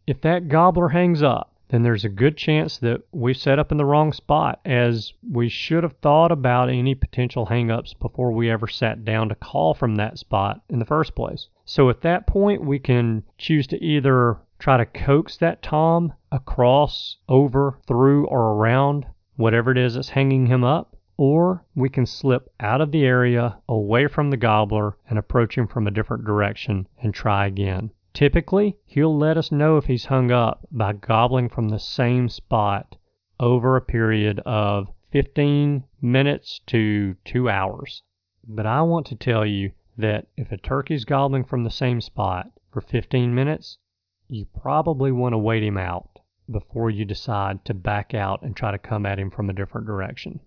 If 0.06 0.22
that 0.22 0.48
gobbler 0.48 0.90
hangs 0.90 1.22
up, 1.24 1.53
then 1.70 1.84
there's 1.84 2.06
a 2.06 2.10
good 2.10 2.38
chance 2.38 2.78
that 2.78 3.02
we 3.12 3.34
set 3.34 3.58
up 3.58 3.72
in 3.72 3.78
the 3.78 3.86
wrong 3.86 4.12
spot 4.12 4.60
as 4.66 5.14
we 5.32 5.50
should 5.50 5.84
have 5.84 5.98
thought 5.98 6.32
about 6.32 6.70
any 6.70 6.94
potential 6.94 7.48
hangups 7.48 7.98
before 8.00 8.32
we 8.32 8.50
ever 8.50 8.68
sat 8.68 9.06
down 9.06 9.30
to 9.30 9.36
call 9.36 9.74
from 9.74 9.96
that 9.96 10.20
spot 10.20 10.62
in 10.70 10.80
the 10.80 10.86
first 10.86 11.16
place. 11.16 11.48
So 11.66 11.90
at 11.90 12.02
that 12.02 12.28
point, 12.28 12.64
we 12.64 12.80
can 12.80 13.24
choose 13.38 13.66
to 13.68 13.84
either 13.84 14.38
try 14.60 14.78
to 14.78 14.86
coax 14.86 15.38
that 15.38 15.62
tom 15.62 16.14
across, 16.32 17.18
over, 17.28 17.80
through, 17.88 18.28
or 18.28 18.54
around 18.54 19.06
whatever 19.36 19.72
it 19.72 19.78
is 19.78 19.96
that's 19.96 20.10
hanging 20.10 20.46
him 20.46 20.64
up, 20.64 20.96
or 21.18 21.64
we 21.76 21.90
can 21.90 22.06
slip 22.06 22.52
out 22.60 22.82
of 22.82 22.92
the 22.92 23.06
area 23.06 23.58
away 23.70 24.08
from 24.08 24.30
the 24.30 24.38
gobbler 24.38 24.98
and 25.10 25.18
approach 25.18 25.58
him 25.58 25.68
from 25.68 25.88
a 25.88 25.92
different 25.92 26.26
direction 26.26 26.88
and 27.02 27.14
try 27.14 27.46
again. 27.48 27.92
Typically, 28.14 28.78
he'll 28.86 29.18
let 29.18 29.38
us 29.38 29.52
know 29.52 29.78
if 29.78 29.86
he's 29.86 30.06
hung 30.06 30.32
up 30.32 30.68
by 30.72 30.94
gobbling 30.94 31.50
from 31.50 31.70
the 31.70 31.80
same 31.80 32.30
spot 32.30 32.96
over 33.40 33.76
a 33.76 33.82
period 33.82 34.40
of 34.46 34.88
15 35.12 35.84
minutes 36.00 36.62
to 36.68 37.16
two 37.26 37.50
hours. 37.50 38.04
But 38.48 38.68
I 38.68 38.84
want 38.84 39.08
to 39.08 39.16
tell 39.16 39.46
you 39.46 39.72
that 39.98 40.28
if 40.38 40.52
a 40.52 40.58
turkey's 40.58 41.06
gobbling 41.06 41.44
from 41.44 41.64
the 41.64 41.72
same 41.72 42.02
spot 42.02 42.52
for 42.72 42.82
15 42.82 43.34
minutes, 43.34 43.80
you 44.28 44.46
probably 44.46 45.12
want 45.12 45.34
to 45.34 45.38
wait 45.38 45.64
him 45.64 45.78
out 45.78 46.20
before 46.50 46.90
you 46.90 47.06
decide 47.06 47.66
to 47.66 47.74
back 47.74 48.14
out 48.14 48.42
and 48.44 48.56
try 48.56 48.72
to 48.72 48.78
come 48.78 49.06
at 49.06 49.20
him 49.20 49.32
from 49.32 49.50
a 49.50 49.54
different 49.54 49.88
direction. 49.88 50.40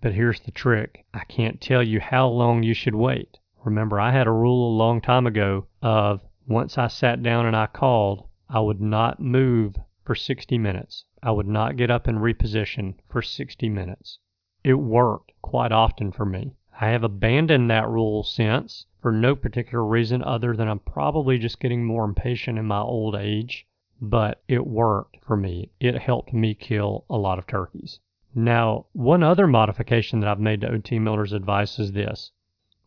But 0.00 0.14
here's 0.14 0.40
the 0.40 0.52
trick 0.52 1.04
I 1.14 1.24
can't 1.24 1.60
tell 1.60 1.82
you 1.82 2.00
how 2.00 2.28
long 2.28 2.62
you 2.62 2.74
should 2.74 2.94
wait. 2.94 3.38
Remember, 3.64 4.00
I 4.00 4.12
had 4.12 4.26
a 4.26 4.32
rule 4.32 4.68
a 4.68 4.78
long 4.78 5.00
time 5.00 5.26
ago 5.26 5.66
of 5.82 6.22
once 6.48 6.78
I 6.78 6.88
sat 6.88 7.22
down 7.22 7.44
and 7.44 7.54
I 7.54 7.66
called, 7.66 8.26
I 8.48 8.60
would 8.60 8.80
not 8.80 9.20
move 9.20 9.76
for 10.02 10.14
60 10.14 10.56
minutes. 10.56 11.04
I 11.22 11.30
would 11.30 11.46
not 11.46 11.76
get 11.76 11.90
up 11.90 12.06
and 12.06 12.18
reposition 12.18 12.94
for 13.06 13.20
60 13.20 13.68
minutes. 13.68 14.18
It 14.64 14.74
worked 14.74 15.32
quite 15.42 15.72
often 15.72 16.10
for 16.10 16.24
me. 16.24 16.54
I 16.80 16.88
have 16.88 17.04
abandoned 17.04 17.70
that 17.70 17.86
rule 17.86 18.22
since 18.22 18.86
for 19.02 19.12
no 19.12 19.36
particular 19.36 19.84
reason 19.84 20.22
other 20.22 20.56
than 20.56 20.68
I'm 20.68 20.78
probably 20.78 21.36
just 21.38 21.60
getting 21.60 21.84
more 21.84 22.06
impatient 22.06 22.58
in 22.58 22.64
my 22.64 22.80
old 22.80 23.14
age, 23.14 23.66
but 24.00 24.42
it 24.48 24.66
worked 24.66 25.18
for 25.22 25.36
me. 25.36 25.70
It 25.80 25.96
helped 25.98 26.32
me 26.32 26.54
kill 26.54 27.04
a 27.10 27.18
lot 27.18 27.38
of 27.38 27.46
turkeys. 27.46 28.00
Now, 28.34 28.86
one 28.94 29.22
other 29.22 29.46
modification 29.46 30.20
that 30.20 30.30
I've 30.30 30.40
made 30.40 30.62
to 30.62 30.70
OT 30.70 30.98
Miller's 30.98 31.34
advice 31.34 31.78
is 31.78 31.92
this. 31.92 32.32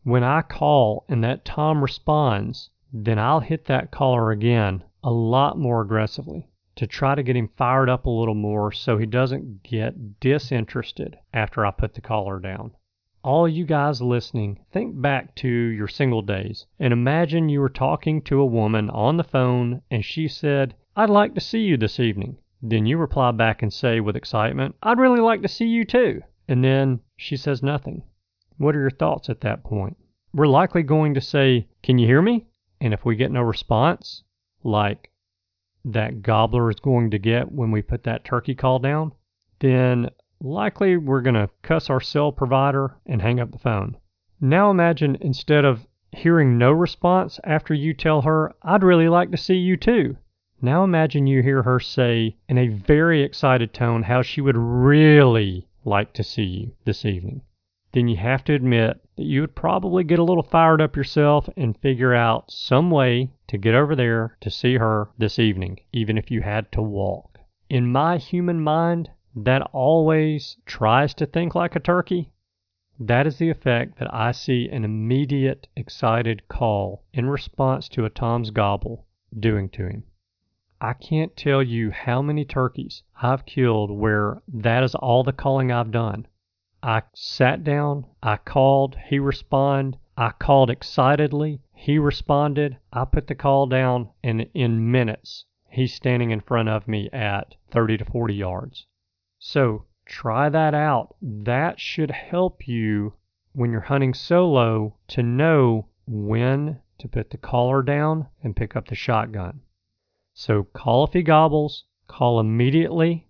When 0.02 0.24
I 0.24 0.42
call 0.42 1.04
and 1.08 1.22
that 1.22 1.44
Tom 1.44 1.80
responds, 1.80 2.70
then 2.94 3.18
I'll 3.18 3.40
hit 3.40 3.64
that 3.64 3.90
caller 3.90 4.30
again 4.30 4.84
a 5.02 5.10
lot 5.10 5.58
more 5.58 5.80
aggressively 5.80 6.46
to 6.76 6.86
try 6.86 7.14
to 7.14 7.22
get 7.22 7.36
him 7.36 7.48
fired 7.56 7.88
up 7.88 8.06
a 8.06 8.10
little 8.10 8.34
more 8.34 8.70
so 8.70 8.98
he 8.98 9.06
doesn't 9.06 9.62
get 9.62 10.20
disinterested 10.20 11.18
after 11.32 11.64
I 11.64 11.70
put 11.70 11.94
the 11.94 12.00
caller 12.00 12.38
down. 12.38 12.72
All 13.22 13.48
you 13.48 13.64
guys 13.64 14.02
listening, 14.02 14.60
think 14.72 15.00
back 15.00 15.34
to 15.36 15.48
your 15.48 15.88
single 15.88 16.22
days 16.22 16.66
and 16.78 16.92
imagine 16.92 17.48
you 17.48 17.60
were 17.60 17.68
talking 17.68 18.20
to 18.22 18.40
a 18.40 18.46
woman 18.46 18.90
on 18.90 19.16
the 19.16 19.24
phone 19.24 19.82
and 19.90 20.04
she 20.04 20.28
said, 20.28 20.74
I'd 20.94 21.10
like 21.10 21.34
to 21.34 21.40
see 21.40 21.60
you 21.60 21.76
this 21.76 21.98
evening. 21.98 22.36
Then 22.60 22.86
you 22.86 22.98
reply 22.98 23.30
back 23.30 23.62
and 23.62 23.72
say 23.72 24.00
with 24.00 24.16
excitement, 24.16 24.76
I'd 24.82 24.98
really 24.98 25.20
like 25.20 25.42
to 25.42 25.48
see 25.48 25.66
you 25.66 25.84
too. 25.84 26.22
And 26.46 26.62
then 26.62 27.00
she 27.16 27.36
says 27.36 27.62
nothing. 27.62 28.02
What 28.58 28.76
are 28.76 28.80
your 28.80 28.90
thoughts 28.90 29.30
at 29.30 29.40
that 29.40 29.64
point? 29.64 29.96
We're 30.34 30.46
likely 30.46 30.82
going 30.82 31.14
to 31.14 31.20
say, 31.20 31.68
Can 31.82 31.98
you 31.98 32.06
hear 32.06 32.22
me? 32.22 32.46
And 32.82 32.92
if 32.92 33.04
we 33.04 33.14
get 33.14 33.30
no 33.30 33.42
response, 33.42 34.24
like 34.64 35.12
that 35.84 36.20
gobbler 36.20 36.68
is 36.68 36.80
going 36.80 37.12
to 37.12 37.18
get 37.18 37.52
when 37.52 37.70
we 37.70 37.80
put 37.80 38.02
that 38.02 38.24
turkey 38.24 38.56
call 38.56 38.80
down, 38.80 39.12
then 39.60 40.10
likely 40.40 40.96
we're 40.96 41.20
going 41.20 41.36
to 41.36 41.48
cuss 41.62 41.88
our 41.88 42.00
cell 42.00 42.32
provider 42.32 42.96
and 43.06 43.22
hang 43.22 43.38
up 43.38 43.52
the 43.52 43.58
phone. 43.58 43.96
Now 44.40 44.68
imagine 44.68 45.16
instead 45.20 45.64
of 45.64 45.86
hearing 46.10 46.58
no 46.58 46.72
response 46.72 47.38
after 47.44 47.72
you 47.72 47.94
tell 47.94 48.22
her, 48.22 48.52
I'd 48.62 48.82
really 48.82 49.08
like 49.08 49.30
to 49.30 49.36
see 49.36 49.58
you 49.58 49.76
too. 49.76 50.16
Now 50.60 50.82
imagine 50.82 51.28
you 51.28 51.40
hear 51.40 51.62
her 51.62 51.78
say 51.78 52.34
in 52.48 52.58
a 52.58 52.66
very 52.66 53.22
excited 53.22 53.72
tone 53.72 54.02
how 54.02 54.22
she 54.22 54.40
would 54.40 54.56
really 54.56 55.68
like 55.84 56.12
to 56.14 56.24
see 56.24 56.42
you 56.42 56.72
this 56.84 57.04
evening 57.04 57.42
then 57.92 58.08
you 58.08 58.16
have 58.16 58.42
to 58.44 58.54
admit 58.54 59.01
that 59.16 59.24
you 59.24 59.40
would 59.40 59.54
probably 59.54 60.04
get 60.04 60.18
a 60.18 60.24
little 60.24 60.42
fired 60.42 60.80
up 60.80 60.96
yourself 60.96 61.48
and 61.56 61.76
figure 61.78 62.14
out 62.14 62.50
some 62.50 62.90
way 62.90 63.30
to 63.46 63.58
get 63.58 63.74
over 63.74 63.94
there 63.94 64.36
to 64.40 64.50
see 64.50 64.76
her 64.76 65.08
this 65.18 65.38
evening, 65.38 65.78
even 65.92 66.16
if 66.16 66.30
you 66.30 66.40
had 66.40 66.70
to 66.72 66.80
walk. 66.80 67.38
In 67.68 67.90
my 67.90 68.16
human 68.18 68.60
mind, 68.60 69.10
that 69.34 69.62
always 69.72 70.56
tries 70.66 71.14
to 71.14 71.26
think 71.26 71.54
like 71.54 71.74
a 71.74 71.80
turkey. 71.80 72.30
That 73.00 73.26
is 73.26 73.38
the 73.38 73.50
effect 73.50 73.98
that 73.98 74.12
I 74.12 74.32
see 74.32 74.68
an 74.68 74.84
immediate, 74.84 75.66
excited 75.74 76.48
call 76.48 77.02
in 77.12 77.28
response 77.28 77.88
to 77.90 78.04
a 78.04 78.10
Tom's 78.10 78.50
gobble 78.50 79.06
doing 79.38 79.68
to 79.70 79.86
him. 79.88 80.04
I 80.80 80.94
can't 80.94 81.36
tell 81.36 81.62
you 81.62 81.90
how 81.92 82.22
many 82.22 82.44
turkeys 82.44 83.02
I've 83.22 83.46
killed 83.46 83.90
where 83.90 84.42
that 84.48 84.82
is 84.82 84.94
all 84.94 85.22
the 85.22 85.32
calling 85.32 85.70
I've 85.70 85.90
done. 85.90 86.26
I 86.84 87.02
sat 87.14 87.62
down, 87.62 88.06
I 88.22 88.38
called, 88.38 88.96
he 89.06 89.20
responded. 89.20 90.00
I 90.16 90.30
called 90.30 90.68
excitedly, 90.68 91.60
he 91.72 91.98
responded. 91.98 92.76
I 92.92 93.04
put 93.04 93.28
the 93.28 93.36
call 93.36 93.66
down, 93.66 94.10
and 94.22 94.48
in 94.52 94.90
minutes, 94.90 95.44
he's 95.68 95.94
standing 95.94 96.32
in 96.32 96.40
front 96.40 96.68
of 96.68 96.88
me 96.88 97.08
at 97.12 97.54
30 97.70 97.98
to 97.98 98.04
40 98.04 98.34
yards. 98.34 98.86
So 99.38 99.84
try 100.04 100.48
that 100.48 100.74
out. 100.74 101.14
That 101.22 101.78
should 101.78 102.10
help 102.10 102.66
you 102.66 103.14
when 103.52 103.70
you're 103.70 103.80
hunting 103.80 104.12
solo 104.12 104.96
to 105.08 105.22
know 105.22 105.86
when 106.06 106.80
to 106.98 107.08
put 107.08 107.30
the 107.30 107.38
caller 107.38 107.82
down 107.82 108.26
and 108.42 108.56
pick 108.56 108.74
up 108.74 108.88
the 108.88 108.94
shotgun. 108.94 109.60
So 110.34 110.64
call 110.64 111.04
if 111.04 111.12
he 111.12 111.22
gobbles, 111.22 111.84
call 112.06 112.40
immediately, 112.40 113.28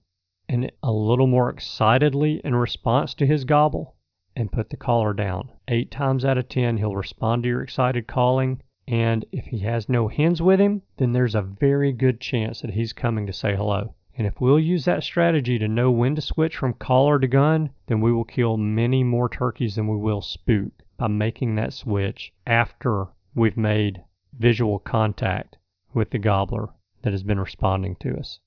and 0.53 0.71
a 0.83 0.93
little 0.93 1.27
more 1.27 1.49
excitedly 1.49 2.39
in 2.45 2.55
response 2.55 3.15
to 3.15 3.25
his 3.25 3.47
gobble 3.47 3.97
and 4.37 4.53
put 4.53 4.69
the 4.69 4.77
caller 4.77 5.15
down. 5.15 5.51
Eight 5.67 5.91
times 5.91 6.27
out 6.27 6.37
of 6.37 6.47
ten, 6.47 6.77
he'll 6.77 6.95
respond 6.95 7.43
to 7.43 7.49
your 7.49 7.63
excited 7.63 8.07
calling. 8.07 8.61
And 8.87 9.25
if 9.33 9.47
he 9.47 9.61
has 9.61 9.89
no 9.89 10.09
hens 10.09 10.43
with 10.43 10.61
him, 10.61 10.83
then 10.99 11.13
there's 11.13 11.35
a 11.35 11.41
very 11.41 11.91
good 11.93 12.21
chance 12.21 12.61
that 12.61 12.73
he's 12.73 12.93
coming 12.93 13.27
to 13.27 13.33
say 13.33 13.57
hello. 13.57 13.95
And 14.15 14.27
if 14.27 14.43
we'll 14.43 14.59
use 14.59 14.85
that 14.85 15.03
strategy 15.03 15.59
to 15.59 15.69
know 15.69 15.91
when 15.91 16.15
to 16.17 16.21
switch 16.21 16.59
from 16.59 16.75
caller 16.75 17.19
to 17.19 17.27
gun, 17.27 17.71
then 17.87 18.03
we 18.03 18.13
will 18.13 18.25
kill 18.25 18.59
many 18.59 19.03
more 19.03 19.31
turkeys 19.31 19.77
than 19.77 19.89
we 19.89 19.97
will 19.97 20.21
spook 20.21 20.73
by 20.99 21.07
making 21.07 21.55
that 21.55 21.73
switch 21.73 22.31
after 22.47 23.07
we've 23.35 23.57
made 23.57 24.05
visual 24.39 24.79
contact 24.79 25.57
with 25.95 26.11
the 26.11 26.19
gobbler 26.19 26.69
that 27.01 27.15
has 27.15 27.23
been 27.23 27.41
responding 27.41 27.97
to 28.01 28.19
us. 28.19 28.39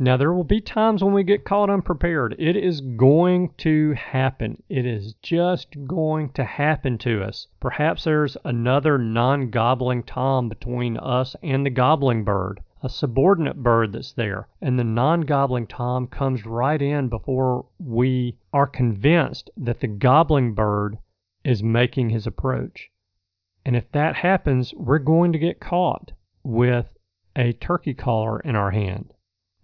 Now, 0.00 0.16
there 0.16 0.32
will 0.32 0.44
be 0.44 0.60
times 0.60 1.02
when 1.02 1.12
we 1.12 1.24
get 1.24 1.44
caught 1.44 1.68
unprepared. 1.68 2.36
It 2.38 2.54
is 2.54 2.80
going 2.80 3.50
to 3.58 3.94
happen. 3.94 4.62
It 4.68 4.86
is 4.86 5.14
just 5.14 5.86
going 5.88 6.30
to 6.34 6.44
happen 6.44 6.98
to 6.98 7.24
us. 7.24 7.48
Perhaps 7.58 8.04
there's 8.04 8.36
another 8.44 8.96
non 8.96 9.50
gobbling 9.50 10.04
tom 10.04 10.48
between 10.48 10.96
us 10.98 11.34
and 11.42 11.66
the 11.66 11.70
gobbling 11.70 12.22
bird, 12.22 12.60
a 12.80 12.88
subordinate 12.88 13.60
bird 13.60 13.92
that's 13.92 14.12
there. 14.12 14.46
And 14.60 14.78
the 14.78 14.84
non 14.84 15.22
gobbling 15.22 15.66
tom 15.66 16.06
comes 16.06 16.46
right 16.46 16.80
in 16.80 17.08
before 17.08 17.66
we 17.80 18.36
are 18.52 18.68
convinced 18.68 19.50
that 19.56 19.80
the 19.80 19.88
gobbling 19.88 20.54
bird 20.54 20.98
is 21.42 21.60
making 21.60 22.10
his 22.10 22.24
approach. 22.24 22.88
And 23.64 23.74
if 23.74 23.90
that 23.90 24.14
happens, 24.14 24.72
we're 24.74 25.00
going 25.00 25.32
to 25.32 25.40
get 25.40 25.58
caught. 25.58 26.12
with 26.44 26.86
a 27.34 27.52
turkey 27.52 27.94
caller 27.94 28.38
in 28.40 28.54
our 28.54 28.70
hand. 28.70 29.12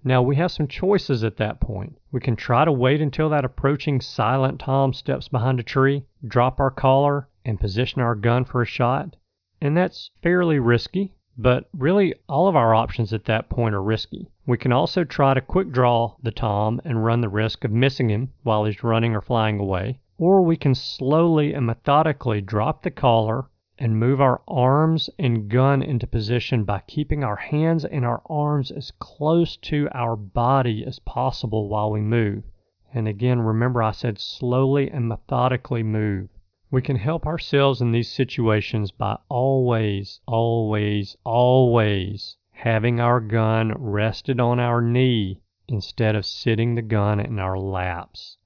Now 0.06 0.20
we 0.20 0.36
have 0.36 0.52
some 0.52 0.68
choices 0.68 1.24
at 1.24 1.38
that 1.38 1.60
point. 1.60 1.96
We 2.12 2.20
can 2.20 2.36
try 2.36 2.66
to 2.66 2.72
wait 2.72 3.00
until 3.00 3.30
that 3.30 3.46
approaching 3.46 4.02
silent 4.02 4.60
Tom 4.60 4.92
steps 4.92 5.28
behind 5.28 5.58
a 5.58 5.62
tree, 5.62 6.04
drop 6.28 6.60
our 6.60 6.70
caller, 6.70 7.28
and 7.42 7.58
position 7.58 8.02
our 8.02 8.14
gun 8.14 8.44
for 8.44 8.60
a 8.60 8.66
shot. 8.66 9.16
And 9.62 9.74
that's 9.74 10.10
fairly 10.22 10.58
risky, 10.58 11.14
but 11.38 11.70
really 11.72 12.14
all 12.28 12.48
of 12.48 12.54
our 12.54 12.74
options 12.74 13.14
at 13.14 13.24
that 13.24 13.48
point 13.48 13.74
are 13.74 13.82
risky. 13.82 14.28
We 14.46 14.58
can 14.58 14.72
also 14.72 15.04
try 15.04 15.32
to 15.32 15.40
quick 15.40 15.72
draw 15.72 16.16
the 16.22 16.30
Tom 16.30 16.82
and 16.84 17.02
run 17.02 17.22
the 17.22 17.30
risk 17.30 17.64
of 17.64 17.70
missing 17.70 18.10
him 18.10 18.30
while 18.42 18.66
he's 18.66 18.84
running 18.84 19.16
or 19.16 19.22
flying 19.22 19.58
away. 19.58 20.00
Or 20.18 20.42
we 20.42 20.58
can 20.58 20.74
slowly 20.74 21.54
and 21.54 21.64
methodically 21.64 22.42
drop 22.42 22.82
the 22.82 22.90
caller 22.90 23.46
and 23.78 23.98
move 23.98 24.20
our 24.20 24.40
arms 24.46 25.10
and 25.18 25.48
gun 25.48 25.82
into 25.82 26.06
position 26.06 26.64
by 26.64 26.80
keeping 26.86 27.24
our 27.24 27.36
hands 27.36 27.84
and 27.84 28.04
our 28.04 28.22
arms 28.26 28.70
as 28.70 28.92
close 29.00 29.56
to 29.56 29.88
our 29.92 30.14
body 30.14 30.84
as 30.84 30.98
possible 31.00 31.68
while 31.68 31.90
we 31.90 32.00
move. 32.00 32.44
And 32.92 33.08
again, 33.08 33.40
remember 33.40 33.82
I 33.82 33.90
said 33.90 34.18
slowly 34.20 34.88
and 34.90 35.08
methodically 35.08 35.82
move. 35.82 36.28
We 36.70 36.82
can 36.82 36.96
help 36.96 37.26
ourselves 37.26 37.80
in 37.80 37.90
these 37.90 38.08
situations 38.08 38.92
by 38.92 39.18
always, 39.28 40.20
always, 40.26 41.16
always 41.24 42.36
having 42.52 43.00
our 43.00 43.20
gun 43.20 43.72
rested 43.76 44.38
on 44.38 44.60
our 44.60 44.80
knee 44.80 45.40
instead 45.66 46.14
of 46.14 46.24
sitting 46.24 46.74
the 46.74 46.82
gun 46.82 47.18
in 47.18 47.40
our 47.40 47.58
laps. 47.58 48.36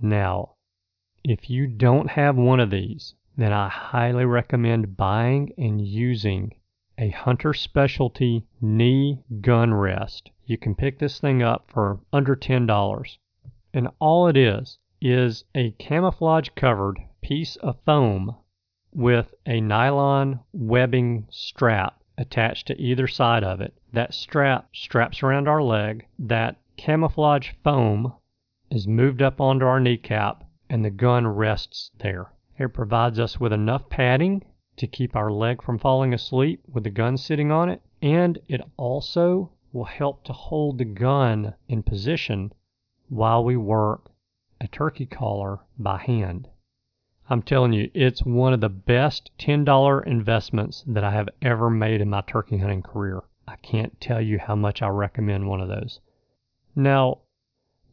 Now, 0.00 0.54
if 1.24 1.50
you 1.50 1.66
don't 1.66 2.10
have 2.10 2.36
one 2.36 2.60
of 2.60 2.70
these, 2.70 3.14
then 3.36 3.52
I 3.52 3.68
highly 3.68 4.24
recommend 4.24 4.96
buying 4.96 5.52
and 5.58 5.80
using 5.80 6.54
a 6.98 7.10
Hunter 7.10 7.52
Specialty 7.52 8.46
knee 8.62 9.22
gun 9.42 9.74
rest. 9.74 10.30
You 10.46 10.56
can 10.56 10.74
pick 10.74 10.98
this 10.98 11.20
thing 11.20 11.42
up 11.42 11.70
for 11.70 12.00
under 12.12 12.34
$10. 12.34 13.18
And 13.74 13.88
all 13.98 14.28
it 14.28 14.36
is 14.38 14.78
is 15.02 15.44
a 15.54 15.72
camouflage 15.72 16.48
covered 16.56 16.98
piece 17.20 17.56
of 17.56 17.78
foam 17.84 18.34
with 18.94 19.34
a 19.44 19.60
nylon 19.60 20.40
webbing 20.54 21.26
strap 21.28 22.00
attached 22.16 22.66
to 22.68 22.80
either 22.80 23.06
side 23.06 23.44
of 23.44 23.60
it. 23.60 23.74
That 23.92 24.14
strap 24.14 24.70
straps 24.74 25.22
around 25.22 25.46
our 25.48 25.62
leg. 25.62 26.06
That 26.18 26.56
camouflage 26.78 27.50
foam 27.62 28.14
is 28.70 28.88
moved 28.88 29.20
up 29.20 29.42
onto 29.42 29.66
our 29.66 29.80
kneecap 29.80 30.42
and 30.70 30.82
the 30.82 30.90
gun 30.90 31.26
rests 31.26 31.90
there. 31.98 32.32
It 32.58 32.72
provides 32.72 33.18
us 33.18 33.38
with 33.38 33.52
enough 33.52 33.90
padding 33.90 34.42
to 34.76 34.86
keep 34.86 35.14
our 35.14 35.30
leg 35.30 35.62
from 35.62 35.78
falling 35.78 36.14
asleep 36.14 36.62
with 36.66 36.84
the 36.84 36.90
gun 36.90 37.18
sitting 37.18 37.52
on 37.52 37.68
it, 37.68 37.82
and 38.00 38.38
it 38.48 38.62
also 38.78 39.52
will 39.72 39.84
help 39.84 40.24
to 40.24 40.32
hold 40.32 40.78
the 40.78 40.86
gun 40.86 41.54
in 41.68 41.82
position 41.82 42.52
while 43.08 43.44
we 43.44 43.58
work 43.58 44.10
a 44.58 44.68
turkey 44.68 45.04
caller 45.04 45.60
by 45.78 45.98
hand. 45.98 46.48
I'm 47.28 47.42
telling 47.42 47.74
you, 47.74 47.90
it's 47.92 48.24
one 48.24 48.54
of 48.54 48.62
the 48.62 48.70
best 48.70 49.30
$10 49.38 50.06
investments 50.06 50.82
that 50.86 51.04
I 51.04 51.10
have 51.10 51.28
ever 51.42 51.68
made 51.68 52.00
in 52.00 52.08
my 52.08 52.22
turkey 52.22 52.56
hunting 52.56 52.82
career. 52.82 53.22
I 53.46 53.56
can't 53.56 54.00
tell 54.00 54.20
you 54.22 54.38
how 54.38 54.56
much 54.56 54.80
I 54.80 54.88
recommend 54.88 55.46
one 55.46 55.60
of 55.60 55.68
those. 55.68 56.00
Now, 56.74 57.18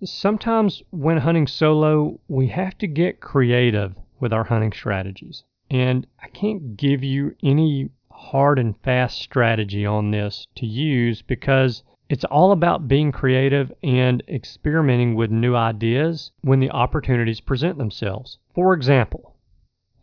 sometimes 0.03 0.83
when 0.91 1.17
hunting 1.17 1.47
solo, 1.47 2.19
we 2.27 2.47
have 2.47 2.77
to 2.77 2.87
get 2.87 3.19
creative 3.19 3.95
with 4.19 4.33
our 4.33 4.43
hunting 4.43 4.71
strategies. 4.71 5.43
And 5.69 6.07
I 6.21 6.27
can't 6.27 6.77
give 6.77 7.03
you 7.03 7.35
any 7.41 7.89
hard 8.11 8.59
and 8.59 8.77
fast 8.81 9.19
strategy 9.19 9.85
on 9.85 10.11
this 10.11 10.47
to 10.55 10.65
use 10.65 11.21
because 11.21 11.83
it's 12.09 12.25
all 12.25 12.51
about 12.51 12.87
being 12.87 13.11
creative 13.11 13.71
and 13.81 14.21
experimenting 14.27 15.15
with 15.15 15.31
new 15.31 15.55
ideas 15.55 16.31
when 16.41 16.59
the 16.59 16.69
opportunities 16.71 17.41
present 17.41 17.77
themselves. 17.77 18.37
For 18.53 18.73
example, 18.73 19.35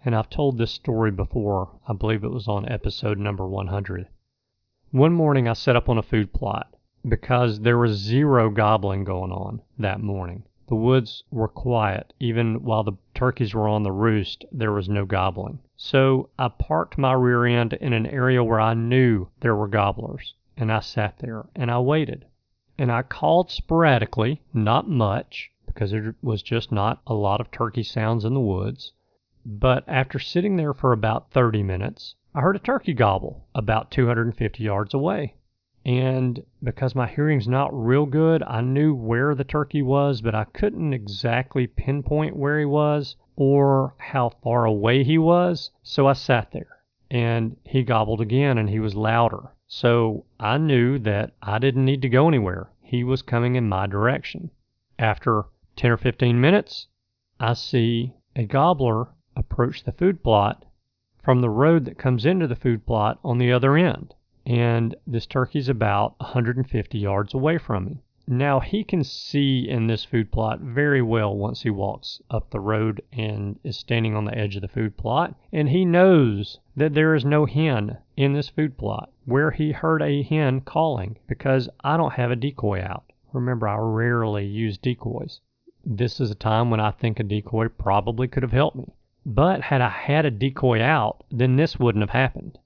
and 0.04 0.14
I've 0.14 0.30
told 0.30 0.58
this 0.58 0.72
story 0.72 1.10
before, 1.10 1.68
I 1.86 1.92
believe 1.92 2.24
it 2.24 2.32
was 2.32 2.48
on 2.48 2.68
episode 2.68 3.18
number 3.18 3.46
100. 3.46 4.08
One 4.90 5.12
morning 5.12 5.46
I 5.46 5.52
set 5.52 5.76
up 5.76 5.88
on 5.88 5.98
a 5.98 6.02
food 6.02 6.32
plot 6.32 6.74
because 7.06 7.60
there 7.60 7.78
was 7.78 7.98
zero 7.98 8.50
gobbling 8.50 9.04
going 9.04 9.30
on 9.30 9.62
that 9.78 10.00
morning. 10.00 10.44
The 10.70 10.76
woods 10.76 11.24
were 11.32 11.48
quiet. 11.48 12.14
Even 12.20 12.62
while 12.62 12.84
the 12.84 12.96
turkeys 13.12 13.52
were 13.54 13.66
on 13.66 13.82
the 13.82 13.90
roost, 13.90 14.44
there 14.52 14.70
was 14.70 14.88
no 14.88 15.04
gobbling. 15.04 15.58
So 15.74 16.28
I 16.38 16.46
parked 16.46 16.96
my 16.96 17.12
rear 17.12 17.44
end 17.44 17.72
in 17.72 17.92
an 17.92 18.06
area 18.06 18.44
where 18.44 18.60
I 18.60 18.74
knew 18.74 19.26
there 19.40 19.56
were 19.56 19.66
gobblers, 19.66 20.32
and 20.56 20.70
I 20.70 20.78
sat 20.78 21.18
there 21.18 21.46
and 21.56 21.72
I 21.72 21.80
waited. 21.80 22.24
And 22.78 22.92
I 22.92 23.02
called 23.02 23.50
sporadically, 23.50 24.42
not 24.54 24.88
much, 24.88 25.50
because 25.66 25.90
there 25.90 26.14
was 26.22 26.40
just 26.40 26.70
not 26.70 27.02
a 27.04 27.14
lot 27.14 27.40
of 27.40 27.50
turkey 27.50 27.82
sounds 27.82 28.24
in 28.24 28.34
the 28.34 28.38
woods. 28.38 28.92
But 29.44 29.82
after 29.88 30.20
sitting 30.20 30.54
there 30.54 30.72
for 30.72 30.92
about 30.92 31.32
30 31.32 31.64
minutes, 31.64 32.14
I 32.32 32.42
heard 32.42 32.54
a 32.54 32.60
turkey 32.60 32.94
gobble 32.94 33.48
about 33.56 33.90
250 33.90 34.62
yards 34.62 34.94
away. 34.94 35.34
And 35.86 36.44
because 36.62 36.94
my 36.94 37.06
hearing's 37.06 37.48
not 37.48 37.72
real 37.72 38.04
good, 38.04 38.42
I 38.42 38.60
knew 38.60 38.94
where 38.94 39.34
the 39.34 39.44
turkey 39.44 39.80
was, 39.80 40.20
but 40.20 40.34
I 40.34 40.44
couldn't 40.44 40.92
exactly 40.92 41.66
pinpoint 41.66 42.36
where 42.36 42.58
he 42.58 42.66
was 42.66 43.16
or 43.34 43.94
how 43.96 44.28
far 44.28 44.66
away 44.66 45.04
he 45.04 45.16
was. 45.16 45.70
So 45.82 46.06
I 46.06 46.12
sat 46.12 46.52
there 46.52 46.82
and 47.10 47.56
he 47.64 47.82
gobbled 47.82 48.20
again 48.20 48.58
and 48.58 48.68
he 48.68 48.78
was 48.78 48.94
louder. 48.94 49.54
So 49.68 50.26
I 50.38 50.58
knew 50.58 50.98
that 50.98 51.32
I 51.40 51.58
didn't 51.58 51.86
need 51.86 52.02
to 52.02 52.10
go 52.10 52.28
anywhere. 52.28 52.70
He 52.82 53.02
was 53.02 53.22
coming 53.22 53.56
in 53.56 53.66
my 53.66 53.86
direction. 53.86 54.50
After 54.98 55.46
10 55.76 55.92
or 55.92 55.96
15 55.96 56.38
minutes, 56.38 56.88
I 57.38 57.54
see 57.54 58.12
a 58.36 58.44
gobbler 58.44 59.08
approach 59.34 59.84
the 59.84 59.92
food 59.92 60.22
plot 60.22 60.66
from 61.22 61.40
the 61.40 61.48
road 61.48 61.86
that 61.86 61.96
comes 61.96 62.26
into 62.26 62.46
the 62.46 62.54
food 62.54 62.84
plot 62.84 63.18
on 63.24 63.38
the 63.38 63.50
other 63.50 63.78
end 63.78 64.14
and 64.46 64.94
this 65.06 65.26
turkey's 65.26 65.68
about 65.68 66.18
150 66.20 66.98
yards 66.98 67.34
away 67.34 67.58
from 67.58 67.84
me. 67.84 68.02
Now 68.26 68.60
he 68.60 68.84
can 68.84 69.02
see 69.02 69.68
in 69.68 69.88
this 69.88 70.04
food 70.04 70.30
plot 70.30 70.60
very 70.60 71.02
well 71.02 71.36
once 71.36 71.62
he 71.62 71.70
walks 71.70 72.22
up 72.30 72.50
the 72.50 72.60
road 72.60 73.02
and 73.12 73.58
is 73.64 73.76
standing 73.76 74.14
on 74.14 74.24
the 74.24 74.38
edge 74.38 74.54
of 74.54 74.62
the 74.62 74.68
food 74.68 74.96
plot, 74.96 75.34
and 75.52 75.68
he 75.68 75.84
knows 75.84 76.60
that 76.76 76.94
there 76.94 77.14
is 77.14 77.24
no 77.24 77.44
hen 77.44 77.98
in 78.16 78.32
this 78.32 78.48
food 78.48 78.78
plot 78.78 79.10
where 79.24 79.50
he 79.50 79.72
heard 79.72 80.00
a 80.00 80.22
hen 80.22 80.60
calling 80.60 81.16
because 81.26 81.68
I 81.82 81.96
don't 81.96 82.12
have 82.12 82.30
a 82.30 82.36
decoy 82.36 82.80
out. 82.80 83.12
Remember, 83.32 83.66
I 83.66 83.76
rarely 83.78 84.46
use 84.46 84.78
decoys. 84.78 85.40
This 85.84 86.20
is 86.20 86.30
a 86.30 86.36
time 86.36 86.70
when 86.70 86.78
I 86.80 86.92
think 86.92 87.18
a 87.18 87.24
decoy 87.24 87.68
probably 87.68 88.28
could 88.28 88.42
have 88.42 88.52
helped 88.52 88.76
me. 88.76 88.92
But 89.26 89.60
had 89.60 89.80
I 89.80 89.88
had 89.88 90.24
a 90.24 90.30
decoy 90.30 90.80
out, 90.80 91.24
then 91.30 91.56
this 91.56 91.78
wouldn't 91.78 92.02
have 92.02 92.10
happened. 92.10 92.58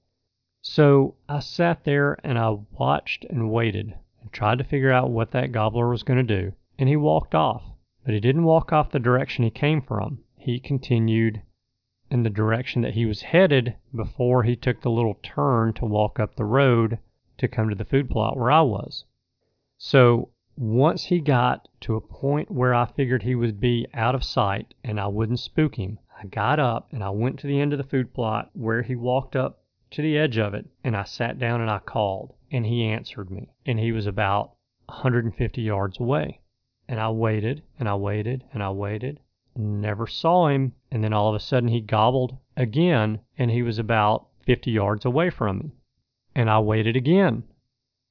So 0.67 1.13
I 1.29 1.41
sat 1.41 1.83
there 1.83 2.17
and 2.23 2.39
I 2.39 2.57
watched 2.71 3.23
and 3.25 3.51
waited 3.51 3.93
and 4.19 4.31
tried 4.33 4.57
to 4.57 4.63
figure 4.63 4.91
out 4.91 5.11
what 5.11 5.29
that 5.29 5.51
gobbler 5.51 5.87
was 5.87 6.01
going 6.01 6.25
to 6.25 6.41
do. 6.41 6.53
And 6.79 6.89
he 6.89 6.95
walked 6.95 7.35
off. 7.35 7.63
But 8.03 8.15
he 8.15 8.19
didn't 8.19 8.45
walk 8.45 8.73
off 8.73 8.89
the 8.89 8.97
direction 8.97 9.43
he 9.43 9.51
came 9.51 9.79
from. 9.79 10.23
He 10.39 10.59
continued 10.59 11.43
in 12.09 12.23
the 12.23 12.31
direction 12.31 12.81
that 12.81 12.95
he 12.95 13.05
was 13.05 13.21
headed 13.21 13.75
before 13.95 14.41
he 14.41 14.55
took 14.55 14.81
the 14.81 14.89
little 14.89 15.19
turn 15.21 15.73
to 15.73 15.85
walk 15.85 16.19
up 16.19 16.35
the 16.35 16.45
road 16.45 16.97
to 17.37 17.47
come 17.47 17.69
to 17.69 17.75
the 17.75 17.85
food 17.85 18.09
plot 18.09 18.35
where 18.35 18.49
I 18.49 18.61
was. 18.61 19.05
So 19.77 20.29
once 20.57 21.05
he 21.05 21.19
got 21.19 21.67
to 21.81 21.95
a 21.95 22.01
point 22.01 22.49
where 22.49 22.73
I 22.73 22.85
figured 22.85 23.21
he 23.21 23.35
would 23.35 23.59
be 23.59 23.85
out 23.93 24.15
of 24.15 24.23
sight 24.23 24.73
and 24.83 24.99
I 24.99 25.09
wouldn't 25.09 25.39
spook 25.39 25.75
him, 25.75 25.99
I 26.19 26.25
got 26.25 26.59
up 26.59 26.91
and 26.91 27.03
I 27.03 27.11
went 27.11 27.37
to 27.41 27.47
the 27.47 27.61
end 27.61 27.71
of 27.71 27.77
the 27.77 27.83
food 27.83 28.15
plot 28.15 28.49
where 28.53 28.81
he 28.81 28.95
walked 28.95 29.35
up 29.35 29.61
to 29.95 30.01
the 30.01 30.17
edge 30.17 30.37
of 30.37 30.53
it, 30.53 30.65
and 30.83 30.93
I 30.95 31.05
sat 31.05 31.39
down 31.39 31.61
and 31.61 31.71
I 31.71 31.79
called, 31.79 32.33
and 32.51 32.65
he 32.65 32.83
answered 32.83 33.31
me, 33.31 33.53
and 33.65 33.79
he 33.79 33.93
was 33.93 34.05
about 34.05 34.51
150 34.87 35.61
yards 35.61 36.01
away. 36.01 36.41
And 36.85 36.99
I 36.99 37.09
waited, 37.11 37.63
and 37.79 37.87
I 37.87 37.95
waited, 37.95 38.43
and 38.53 38.61
I 38.61 38.71
waited, 38.71 39.21
never 39.55 40.05
saw 40.05 40.49
him, 40.49 40.73
and 40.91 41.01
then 41.01 41.13
all 41.13 41.29
of 41.29 41.35
a 41.35 41.39
sudden 41.39 41.69
he 41.69 41.79
gobbled 41.79 42.35
again, 42.57 43.21
and 43.37 43.49
he 43.49 43.61
was 43.61 43.79
about 43.79 44.27
50 44.45 44.69
yards 44.69 45.05
away 45.05 45.29
from 45.29 45.59
me. 45.59 45.71
And 46.35 46.49
I 46.49 46.59
waited 46.59 46.97
again, 46.97 47.43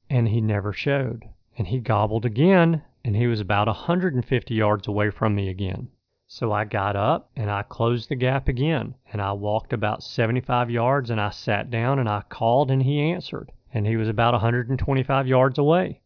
and 0.08 0.28
he 0.28 0.40
never 0.40 0.72
showed. 0.72 1.28
And 1.58 1.66
he 1.66 1.80
gobbled 1.80 2.24
again, 2.24 2.82
and 3.04 3.14
he 3.14 3.26
was 3.26 3.40
about 3.40 3.66
150 3.66 4.54
yards 4.54 4.88
away 4.88 5.10
from 5.10 5.34
me 5.34 5.50
again. 5.50 5.88
So 6.36 6.50
I 6.50 6.64
got 6.64 6.96
up 6.96 7.30
and 7.36 7.48
I 7.48 7.62
closed 7.62 8.08
the 8.08 8.16
gap 8.16 8.48
again, 8.48 8.96
and 9.12 9.22
I 9.22 9.30
walked 9.34 9.72
about 9.72 10.02
75 10.02 10.68
yards 10.68 11.08
and 11.08 11.20
I 11.20 11.30
sat 11.30 11.70
down 11.70 12.00
and 12.00 12.08
I 12.08 12.22
called 12.28 12.72
and 12.72 12.82
he 12.82 13.00
answered, 13.00 13.52
and 13.72 13.86
he 13.86 13.96
was 13.96 14.08
about 14.08 14.32
125 14.32 15.28
yards 15.28 15.58
away. 15.58 16.00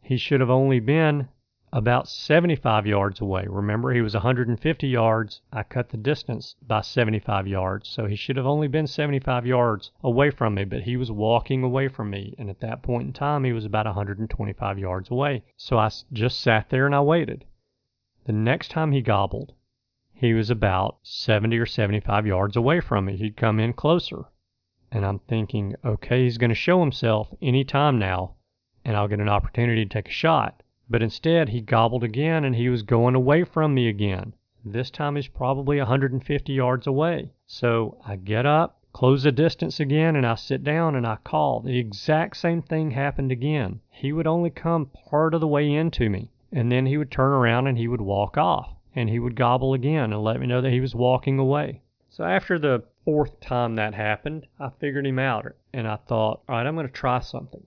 He 0.00 0.18
should 0.18 0.38
have 0.38 0.50
only 0.50 0.78
been 0.78 1.30
about 1.72 2.06
75 2.06 2.86
yards 2.86 3.20
away. 3.20 3.46
Remember, 3.48 3.92
he 3.92 4.02
was 4.02 4.14
150 4.14 4.86
yards. 4.86 5.40
I 5.52 5.64
cut 5.64 5.88
the 5.88 5.96
distance 5.96 6.54
by 6.64 6.82
75 6.82 7.48
yards, 7.48 7.88
so 7.88 8.06
he 8.06 8.14
should 8.14 8.36
have 8.36 8.46
only 8.46 8.68
been 8.68 8.86
75 8.86 9.46
yards 9.46 9.90
away 10.04 10.30
from 10.30 10.54
me, 10.54 10.62
but 10.62 10.82
he 10.82 10.96
was 10.96 11.10
walking 11.10 11.64
away 11.64 11.88
from 11.88 12.10
me. 12.10 12.36
And 12.38 12.48
at 12.48 12.60
that 12.60 12.84
point 12.84 13.08
in 13.08 13.12
time, 13.12 13.42
he 13.42 13.52
was 13.52 13.64
about 13.64 13.86
125 13.86 14.78
yards 14.78 15.10
away. 15.10 15.42
So 15.56 15.76
I 15.76 15.90
just 16.12 16.40
sat 16.40 16.70
there 16.70 16.86
and 16.86 16.94
I 16.94 17.00
waited. 17.00 17.44
The 18.26 18.32
next 18.32 18.72
time 18.72 18.90
he 18.90 19.02
gobbled, 19.02 19.54
he 20.18 20.32
was 20.32 20.48
about 20.48 20.96
70 21.02 21.58
or 21.58 21.66
75 21.66 22.26
yards 22.26 22.56
away 22.56 22.80
from 22.80 23.04
me. 23.04 23.16
He'd 23.16 23.36
come 23.36 23.60
in 23.60 23.74
closer. 23.74 24.24
And 24.90 25.04
I'm 25.04 25.18
thinking, 25.18 25.74
okay, 25.84 26.24
he's 26.24 26.38
going 26.38 26.48
to 26.48 26.54
show 26.54 26.80
himself 26.80 27.34
any 27.42 27.64
time 27.64 27.98
now, 27.98 28.36
and 28.82 28.96
I'll 28.96 29.08
get 29.08 29.20
an 29.20 29.28
opportunity 29.28 29.84
to 29.84 29.88
take 29.90 30.08
a 30.08 30.12
shot. 30.12 30.62
But 30.88 31.02
instead, 31.02 31.50
he 31.50 31.60
gobbled 31.60 32.02
again 32.02 32.44
and 32.44 32.56
he 32.56 32.70
was 32.70 32.82
going 32.82 33.14
away 33.14 33.44
from 33.44 33.74
me 33.74 33.88
again. 33.88 34.32
This 34.64 34.90
time 34.90 35.16
he's 35.16 35.28
probably 35.28 35.76
150 35.76 36.52
yards 36.52 36.86
away. 36.86 37.32
So 37.46 37.98
I 38.06 38.16
get 38.16 38.46
up, 38.46 38.80
close 38.94 39.24
the 39.24 39.32
distance 39.32 39.80
again, 39.80 40.16
and 40.16 40.24
I 40.24 40.36
sit 40.36 40.64
down 40.64 40.94
and 40.94 41.06
I 41.06 41.16
call. 41.16 41.60
The 41.60 41.78
exact 41.78 42.38
same 42.38 42.62
thing 42.62 42.92
happened 42.92 43.32
again. 43.32 43.80
He 43.90 44.14
would 44.14 44.26
only 44.26 44.48
come 44.48 44.86
part 44.86 45.34
of 45.34 45.42
the 45.42 45.46
way 45.46 45.70
into 45.70 46.08
me, 46.08 46.30
and 46.50 46.72
then 46.72 46.86
he 46.86 46.96
would 46.96 47.10
turn 47.10 47.32
around 47.32 47.66
and 47.66 47.76
he 47.76 47.86
would 47.86 48.00
walk 48.00 48.38
off, 48.38 48.75
and 48.96 49.10
he 49.10 49.18
would 49.18 49.36
gobble 49.36 49.74
again 49.74 50.12
and 50.12 50.24
let 50.24 50.40
me 50.40 50.46
know 50.46 50.62
that 50.62 50.72
he 50.72 50.80
was 50.80 50.94
walking 50.94 51.38
away. 51.38 51.82
So 52.08 52.24
after 52.24 52.58
the 52.58 52.82
fourth 53.04 53.38
time 53.40 53.76
that 53.76 53.94
happened, 53.94 54.46
I 54.58 54.70
figured 54.70 55.06
him 55.06 55.18
out 55.18 55.46
and 55.72 55.86
I 55.86 55.96
thought, 55.96 56.42
all 56.48 56.56
right, 56.56 56.66
I'm 56.66 56.74
going 56.74 56.86
to 56.86 56.92
try 56.92 57.20
something. 57.20 57.66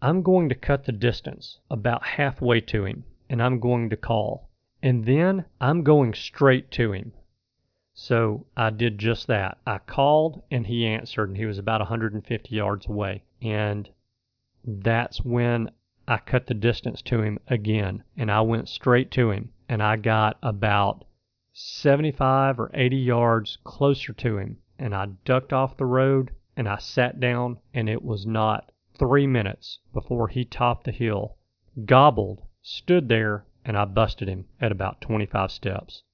I'm 0.00 0.22
going 0.22 0.48
to 0.48 0.54
cut 0.54 0.84
the 0.84 0.92
distance 0.92 1.58
about 1.68 2.06
halfway 2.06 2.60
to 2.60 2.84
him 2.84 3.04
and 3.28 3.42
I'm 3.42 3.58
going 3.58 3.90
to 3.90 3.96
call. 3.96 4.48
And 4.82 5.04
then 5.04 5.46
I'm 5.60 5.82
going 5.82 6.14
straight 6.14 6.70
to 6.72 6.92
him. 6.92 7.12
So 7.92 8.46
I 8.56 8.70
did 8.70 8.98
just 8.98 9.26
that. 9.26 9.58
I 9.66 9.78
called 9.78 10.42
and 10.50 10.66
he 10.66 10.86
answered 10.86 11.28
and 11.28 11.36
he 11.36 11.46
was 11.46 11.58
about 11.58 11.80
150 11.80 12.54
yards 12.54 12.86
away. 12.86 13.24
And 13.42 13.88
that's 14.64 15.24
when 15.24 15.70
I 16.08 16.18
cut 16.18 16.46
the 16.46 16.54
distance 16.54 17.02
to 17.02 17.20
him 17.20 17.40
again 17.48 18.04
and 18.16 18.30
I 18.30 18.40
went 18.40 18.68
straight 18.68 19.10
to 19.10 19.32
him 19.32 19.50
and 19.68 19.82
I 19.82 19.96
got 19.96 20.38
about 20.40 21.04
75 21.52 22.60
or 22.60 22.70
80 22.72 22.96
yards 22.96 23.58
closer 23.64 24.12
to 24.12 24.38
him 24.38 24.58
and 24.78 24.94
I 24.94 25.06
ducked 25.24 25.52
off 25.52 25.76
the 25.76 25.84
road 25.84 26.30
and 26.56 26.68
I 26.68 26.76
sat 26.76 27.18
down 27.18 27.58
and 27.74 27.88
it 27.88 28.04
was 28.04 28.24
not 28.24 28.70
three 28.94 29.26
minutes 29.26 29.80
before 29.92 30.28
he 30.28 30.44
topped 30.44 30.84
the 30.84 30.92
hill, 30.92 31.38
gobbled, 31.84 32.42
stood 32.62 33.08
there, 33.08 33.44
and 33.64 33.76
I 33.76 33.84
busted 33.84 34.28
him 34.28 34.46
at 34.60 34.70
about 34.70 35.00
25 35.00 35.50
steps. 35.50 36.04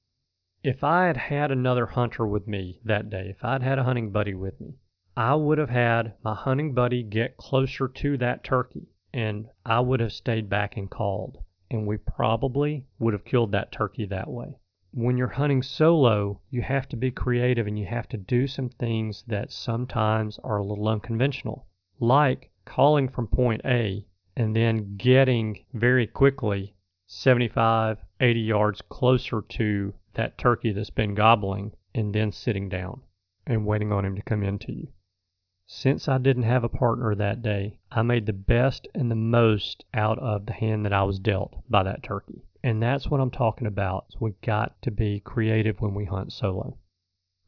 If 0.62 0.82
I 0.82 1.04
had 1.04 1.18
had 1.18 1.50
another 1.50 1.84
hunter 1.84 2.26
with 2.26 2.48
me 2.48 2.80
that 2.82 3.10
day, 3.10 3.28
if 3.28 3.44
I'd 3.44 3.62
had 3.62 3.78
a 3.78 3.84
hunting 3.84 4.10
buddy 4.10 4.32
with 4.32 4.58
me, 4.58 4.78
I 5.18 5.34
would 5.34 5.58
have 5.58 5.68
had 5.68 6.14
my 6.24 6.34
hunting 6.34 6.72
buddy 6.72 7.02
get 7.02 7.36
closer 7.36 7.88
to 7.88 8.16
that 8.16 8.42
turkey 8.42 8.86
and 9.12 9.48
I 9.64 9.80
would 9.80 10.00
have 10.00 10.12
stayed 10.12 10.48
back 10.48 10.76
and 10.76 10.90
called, 10.90 11.38
and 11.70 11.86
we 11.86 11.96
probably 11.96 12.86
would 12.98 13.12
have 13.12 13.24
killed 13.24 13.52
that 13.52 13.72
turkey 13.72 14.06
that 14.06 14.28
way 14.28 14.56
when 14.94 15.16
you're 15.16 15.28
hunting 15.28 15.62
solo, 15.62 16.38
you 16.50 16.60
have 16.60 16.86
to 16.86 16.96
be 16.96 17.10
creative 17.10 17.66
and 17.66 17.78
you 17.78 17.86
have 17.86 18.06
to 18.08 18.18
do 18.18 18.46
some 18.46 18.68
things 18.68 19.24
that 19.26 19.50
sometimes 19.50 20.38
are 20.44 20.58
a 20.58 20.64
little 20.64 20.86
unconventional, 20.86 21.66
like 21.98 22.50
calling 22.66 23.08
from 23.08 23.26
point 23.26 23.62
A 23.64 24.06
and 24.36 24.54
then 24.54 24.96
getting 24.98 25.64
very 25.72 26.06
quickly 26.06 26.74
75, 27.06 28.04
80 28.20 28.40
yards 28.40 28.82
closer 28.82 29.40
to 29.40 29.94
that 30.12 30.36
turkey 30.36 30.72
that's 30.72 30.90
been 30.90 31.14
gobbling 31.14 31.72
and 31.94 32.14
then 32.14 32.30
sitting 32.30 32.68
down 32.68 33.00
and 33.46 33.64
waiting 33.66 33.92
on 33.92 34.04
him 34.04 34.14
to 34.14 34.22
come 34.22 34.42
into 34.42 34.72
you. 34.72 34.88
Since 35.74 36.06
I 36.06 36.18
didn't 36.18 36.42
have 36.42 36.64
a 36.64 36.68
partner 36.68 37.14
that 37.14 37.40
day, 37.40 37.78
I 37.90 38.02
made 38.02 38.26
the 38.26 38.34
best 38.34 38.86
and 38.94 39.10
the 39.10 39.14
most 39.14 39.86
out 39.94 40.18
of 40.18 40.44
the 40.44 40.52
hand 40.52 40.84
that 40.84 40.92
I 40.92 41.02
was 41.04 41.18
dealt 41.18 41.54
by 41.70 41.82
that 41.82 42.02
turkey. 42.02 42.42
And 42.62 42.82
that's 42.82 43.10
what 43.10 43.22
I'm 43.22 43.30
talking 43.30 43.66
about. 43.66 44.14
We 44.20 44.34
got 44.42 44.80
to 44.82 44.90
be 44.90 45.20
creative 45.20 45.80
when 45.80 45.94
we 45.94 46.04
hunt 46.04 46.30
solo. 46.30 46.76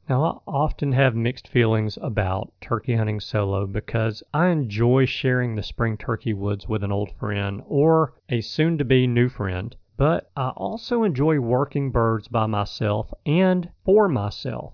Now, 0.08 0.24
I 0.24 0.50
often 0.50 0.92
have 0.92 1.14
mixed 1.14 1.46
feelings 1.46 1.98
about 2.00 2.54
turkey 2.62 2.96
hunting 2.96 3.20
solo 3.20 3.66
because 3.66 4.22
I 4.32 4.48
enjoy 4.48 5.04
sharing 5.04 5.54
the 5.54 5.62
spring 5.62 5.98
turkey 5.98 6.32
woods 6.32 6.66
with 6.66 6.82
an 6.82 6.90
old 6.90 7.10
friend 7.12 7.62
or 7.66 8.14
a 8.30 8.40
soon 8.40 8.78
to 8.78 8.86
be 8.86 9.06
new 9.06 9.28
friend, 9.28 9.76
but 9.98 10.30
I 10.34 10.48
also 10.56 11.02
enjoy 11.02 11.40
working 11.40 11.90
birds 11.90 12.28
by 12.28 12.46
myself 12.46 13.12
and 13.26 13.68
for 13.84 14.08
myself. 14.08 14.72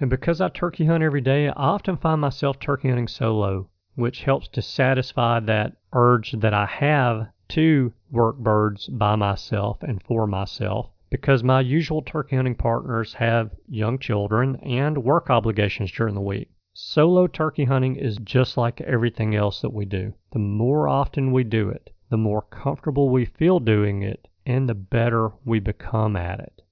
And 0.00 0.08
because 0.08 0.40
I 0.40 0.48
turkey 0.48 0.84
hunt 0.84 1.02
every 1.02 1.20
day, 1.20 1.48
I 1.48 1.52
often 1.52 1.96
find 1.96 2.20
myself 2.20 2.60
turkey 2.60 2.88
hunting 2.88 3.08
solo, 3.08 3.68
which 3.96 4.22
helps 4.22 4.46
to 4.48 4.62
satisfy 4.62 5.40
that 5.40 5.76
urge 5.92 6.32
that 6.32 6.54
I 6.54 6.66
have 6.66 7.28
to 7.48 7.92
work 8.10 8.38
birds 8.38 8.86
by 8.86 9.16
myself 9.16 9.82
and 9.82 10.02
for 10.02 10.26
myself 10.26 10.90
because 11.10 11.42
my 11.42 11.60
usual 11.60 12.02
turkey 12.02 12.36
hunting 12.36 12.54
partners 12.54 13.14
have 13.14 13.50
young 13.66 13.98
children 13.98 14.56
and 14.56 15.02
work 15.02 15.30
obligations 15.30 15.90
during 15.90 16.14
the 16.14 16.20
week. 16.20 16.50
Solo 16.74 17.26
turkey 17.26 17.64
hunting 17.64 17.96
is 17.96 18.18
just 18.18 18.56
like 18.56 18.80
everything 18.82 19.34
else 19.34 19.62
that 19.62 19.72
we 19.72 19.84
do. 19.84 20.12
The 20.32 20.38
more 20.38 20.86
often 20.86 21.32
we 21.32 21.42
do 21.42 21.70
it, 21.70 21.90
the 22.10 22.18
more 22.18 22.42
comfortable 22.42 23.08
we 23.08 23.24
feel 23.24 23.58
doing 23.58 24.02
it, 24.02 24.28
and 24.46 24.68
the 24.68 24.74
better 24.74 25.32
we 25.44 25.58
become 25.58 26.14
at 26.14 26.40
it. 26.40 26.62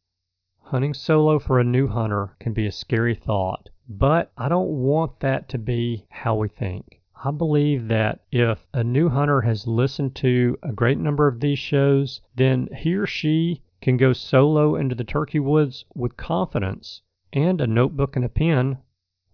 Hunting 0.71 0.95
solo 0.95 1.39
for 1.39 1.61
a 1.61 1.65
new 1.65 1.87
hunter 1.87 2.35
can 2.41 2.53
be 2.53 2.67
a 2.67 2.73
scary 2.73 3.15
thought, 3.15 3.69
but 3.89 4.33
I 4.37 4.49
don't 4.49 4.83
want 4.83 5.21
that 5.21 5.49
to 5.51 5.59
be 5.59 6.07
how 6.11 6.35
we 6.35 6.49
think. 6.49 7.01
I 7.23 7.31
believe 7.31 7.87
that 7.87 8.25
if 8.33 8.67
a 8.75 8.83
new 8.83 9.09
hunter 9.09 9.43
has 9.43 9.69
listened 9.69 10.17
to 10.17 10.59
a 10.65 10.73
great 10.73 10.99
number 10.99 11.29
of 11.29 11.39
these 11.39 11.61
shows, 11.61 12.21
then 12.35 12.69
he 12.77 12.97
or 12.97 13.07
she 13.07 13.63
can 13.81 13.97
go 13.97 14.13
solo 14.13 14.75
into 14.75 14.97
the 14.97 15.05
turkey 15.05 15.39
woods 15.39 15.85
with 15.95 16.17
confidence 16.17 17.01
and 17.33 17.61
a 17.61 17.69
notebook 17.69 18.17
and 18.17 18.25
a 18.25 18.29
pen. 18.29 18.79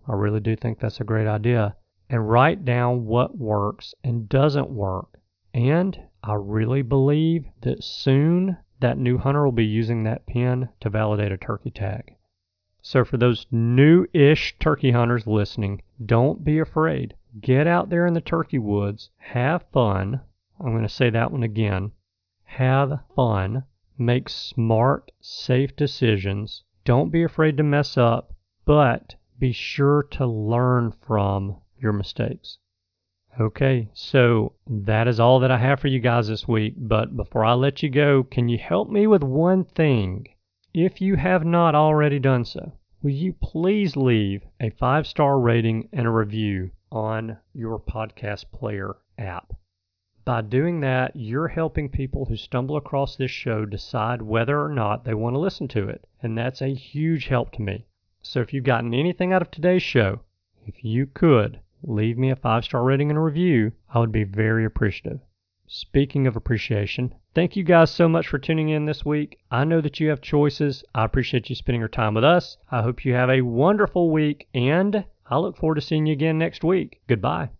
I 0.07 0.12
really 0.12 0.40
do 0.40 0.55
think 0.55 0.81
that's 0.81 1.01
a 1.01 1.05
great 1.05 1.27
idea. 1.27 1.77
And 2.11 2.29
write 2.29 2.66
down 2.66 3.07
what 3.07 3.38
works 3.38 3.95
and 4.05 4.29
doesn't 4.29 4.68
work. 4.68 5.18
And 5.55 5.99
I 6.23 6.35
really 6.35 6.83
believe 6.83 7.47
that 7.62 7.83
soon 7.83 8.59
that 8.83 8.99
new 8.99 9.16
hunter 9.16 9.45
will 9.45 9.53
be 9.53 9.64
using 9.64 10.03
that 10.03 10.27
pin 10.27 10.68
to 10.81 10.90
validate 10.90 11.33
a 11.33 11.37
turkey 11.37 11.71
tag. 11.71 12.16
So, 12.83 13.05
for 13.05 13.16
those 13.16 13.47
new 13.51 14.07
ish 14.12 14.59
turkey 14.59 14.90
hunters 14.90 15.27
listening, 15.27 15.83
don't 16.05 16.45
be 16.45 16.59
afraid. 16.59 17.14
Get 17.40 17.66
out 17.66 17.88
there 17.88 18.07
in 18.07 18.12
the 18.12 18.21
turkey 18.21 18.59
woods, 18.59 19.11
have 19.18 19.64
fun. 19.73 20.21
I'm 20.61 20.73
going 20.73 20.83
to 20.83 20.88
say 20.88 21.09
that 21.09 21.31
one 21.31 21.42
again. 21.42 21.92
Have 22.45 23.01
fun, 23.14 23.64
make 23.97 24.29
smart, 24.29 25.12
safe 25.21 25.75
decisions. 25.77 26.64
Don't 26.85 27.11
be 27.11 27.23
afraid 27.23 27.57
to 27.57 27.62
mess 27.62 27.97
up, 27.97 28.35
but 28.64 29.14
be 29.38 29.53
sure 29.53 30.03
to 30.11 30.27
learn 30.27 30.92
from 30.92 31.57
your 31.79 31.92
mistakes. 31.92 32.59
Okay, 33.40 33.88
so 33.95 34.53
that 34.66 35.09
is 35.09 35.18
all 35.18 35.40
that 35.40 35.51
I 35.51 35.59
have 35.59 35.81
for 35.81 35.88
you 35.88 36.01
guys 36.01 36.29
this 36.29 36.47
week. 36.47 36.75
But 36.77 37.16
before 37.16 37.45
I 37.45 37.55
let 37.55 37.83
you 37.83 37.88
go, 37.88 38.23
can 38.23 38.49
you 38.49 38.59
help 38.59 38.90
me 38.90 39.07
with 39.07 39.23
one 39.23 39.64
thing? 39.64 40.29
If 40.75 41.01
you 41.01 41.16
have 41.16 41.45
not 41.45 41.75
already 41.75 42.18
done 42.18 42.45
so, 42.45 42.73
will 43.03 43.11
you 43.11 43.33
please 43.33 43.97
leave 43.97 44.45
a 44.61 44.71
five 44.71 45.07
star 45.07 45.40
rating 45.40 45.88
and 45.92 46.07
a 46.07 46.11
review 46.11 46.71
on 46.92 47.38
your 47.55 47.79
podcast 47.79 48.45
player 48.53 48.97
app. 49.16 49.55
By 50.27 50.42
doing 50.42 50.81
that, 50.81 51.16
you're 51.16 51.49
helping 51.49 51.88
people 51.88 52.27
who 52.27 52.37
stumble 52.37 52.77
across 52.77 53.16
this 53.16 53.31
show 53.31 53.64
decide 53.64 54.21
whether 54.21 54.61
or 54.61 54.68
not 54.68 55.05
they 55.05 55.14
want 55.14 55.35
to 55.35 55.40
listen 55.40 55.68
to 55.68 55.88
it. 55.88 56.07
And 56.23 56.37
that's 56.37 56.61
a 56.61 56.75
huge 56.75 57.29
help 57.29 57.53
to 57.53 57.62
me. 57.62 57.87
So 58.21 58.40
if 58.40 58.53
you've 58.53 58.64
gotten 58.64 58.92
anything 58.92 59.33
out 59.33 59.42
of 59.42 59.51
today's 59.51 59.83
show, 59.83 60.21
if 60.66 60.85
you 60.85 61.07
could 61.07 61.61
leave 61.83 62.16
me 62.16 62.31
a 62.31 62.37
five 62.37 62.64
star 62.64 62.83
rating 62.83 63.11
and 63.11 63.18
a 63.18 63.23
review, 63.23 63.73
I 63.92 63.99
would 63.99 64.12
be 64.12 64.25
very 64.25 64.64
appreciative. 64.64 65.21
Speaking 65.66 66.27
of 66.27 66.37
appreciation, 66.37 67.14
thank 67.35 67.57
you 67.57 67.62
guys 67.64 67.90
so 67.90 68.09
much 68.09 68.29
for 68.29 68.38
tuning 68.38 68.68
in 68.68 68.85
this 68.85 69.05
week. 69.05 69.38
I 69.51 69.64
know 69.64 69.81
that 69.81 70.01
you 70.01 70.11
have 70.11 70.21
choices. 70.21 70.85
I 70.95 71.05
appreciate 71.05 71.49
you 71.49 71.57
spending 71.57 71.81
your 71.81 71.88
time 71.88 72.14
with 72.14 72.25
us. 72.25 72.59
I 72.71 72.83
hope 72.83 73.05
you 73.05 73.14
have 73.14 73.31
a 73.31 73.40
wonderful 73.40 74.11
week 74.11 74.49
and 74.53 75.05
I 75.27 75.38
look 75.38 75.57
forward 75.57 75.77
to 75.77 75.81
seeing 75.81 76.07
you 76.07 76.12
again 76.12 76.37
next 76.37 76.62
week. 76.62 77.01
Goodbye. 77.09 77.51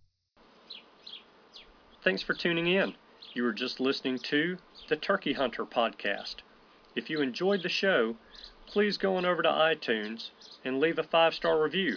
Thanks 2.05 2.23
for 2.23 2.35
tuning 2.35 2.67
in. 2.67 2.95
You 3.33 3.45
were 3.45 3.53
just 3.53 3.81
listening 3.81 4.19
to 4.19 4.59
the 4.89 4.97
Turkey 4.97 5.33
Hunter 5.33 5.65
podcast. 5.65 6.37
If 6.95 7.09
you 7.09 7.23
enjoyed 7.23 7.63
the 7.63 7.71
show, 7.71 8.17
please 8.67 8.99
go 8.99 9.17
on 9.17 9.25
over 9.25 9.41
to 9.41 9.49
iTunes 9.49 10.31
and 10.65 10.81
leave 10.81 10.99
a 10.99 11.03
five 11.03 11.33
star 11.33 11.63
review. 11.63 11.97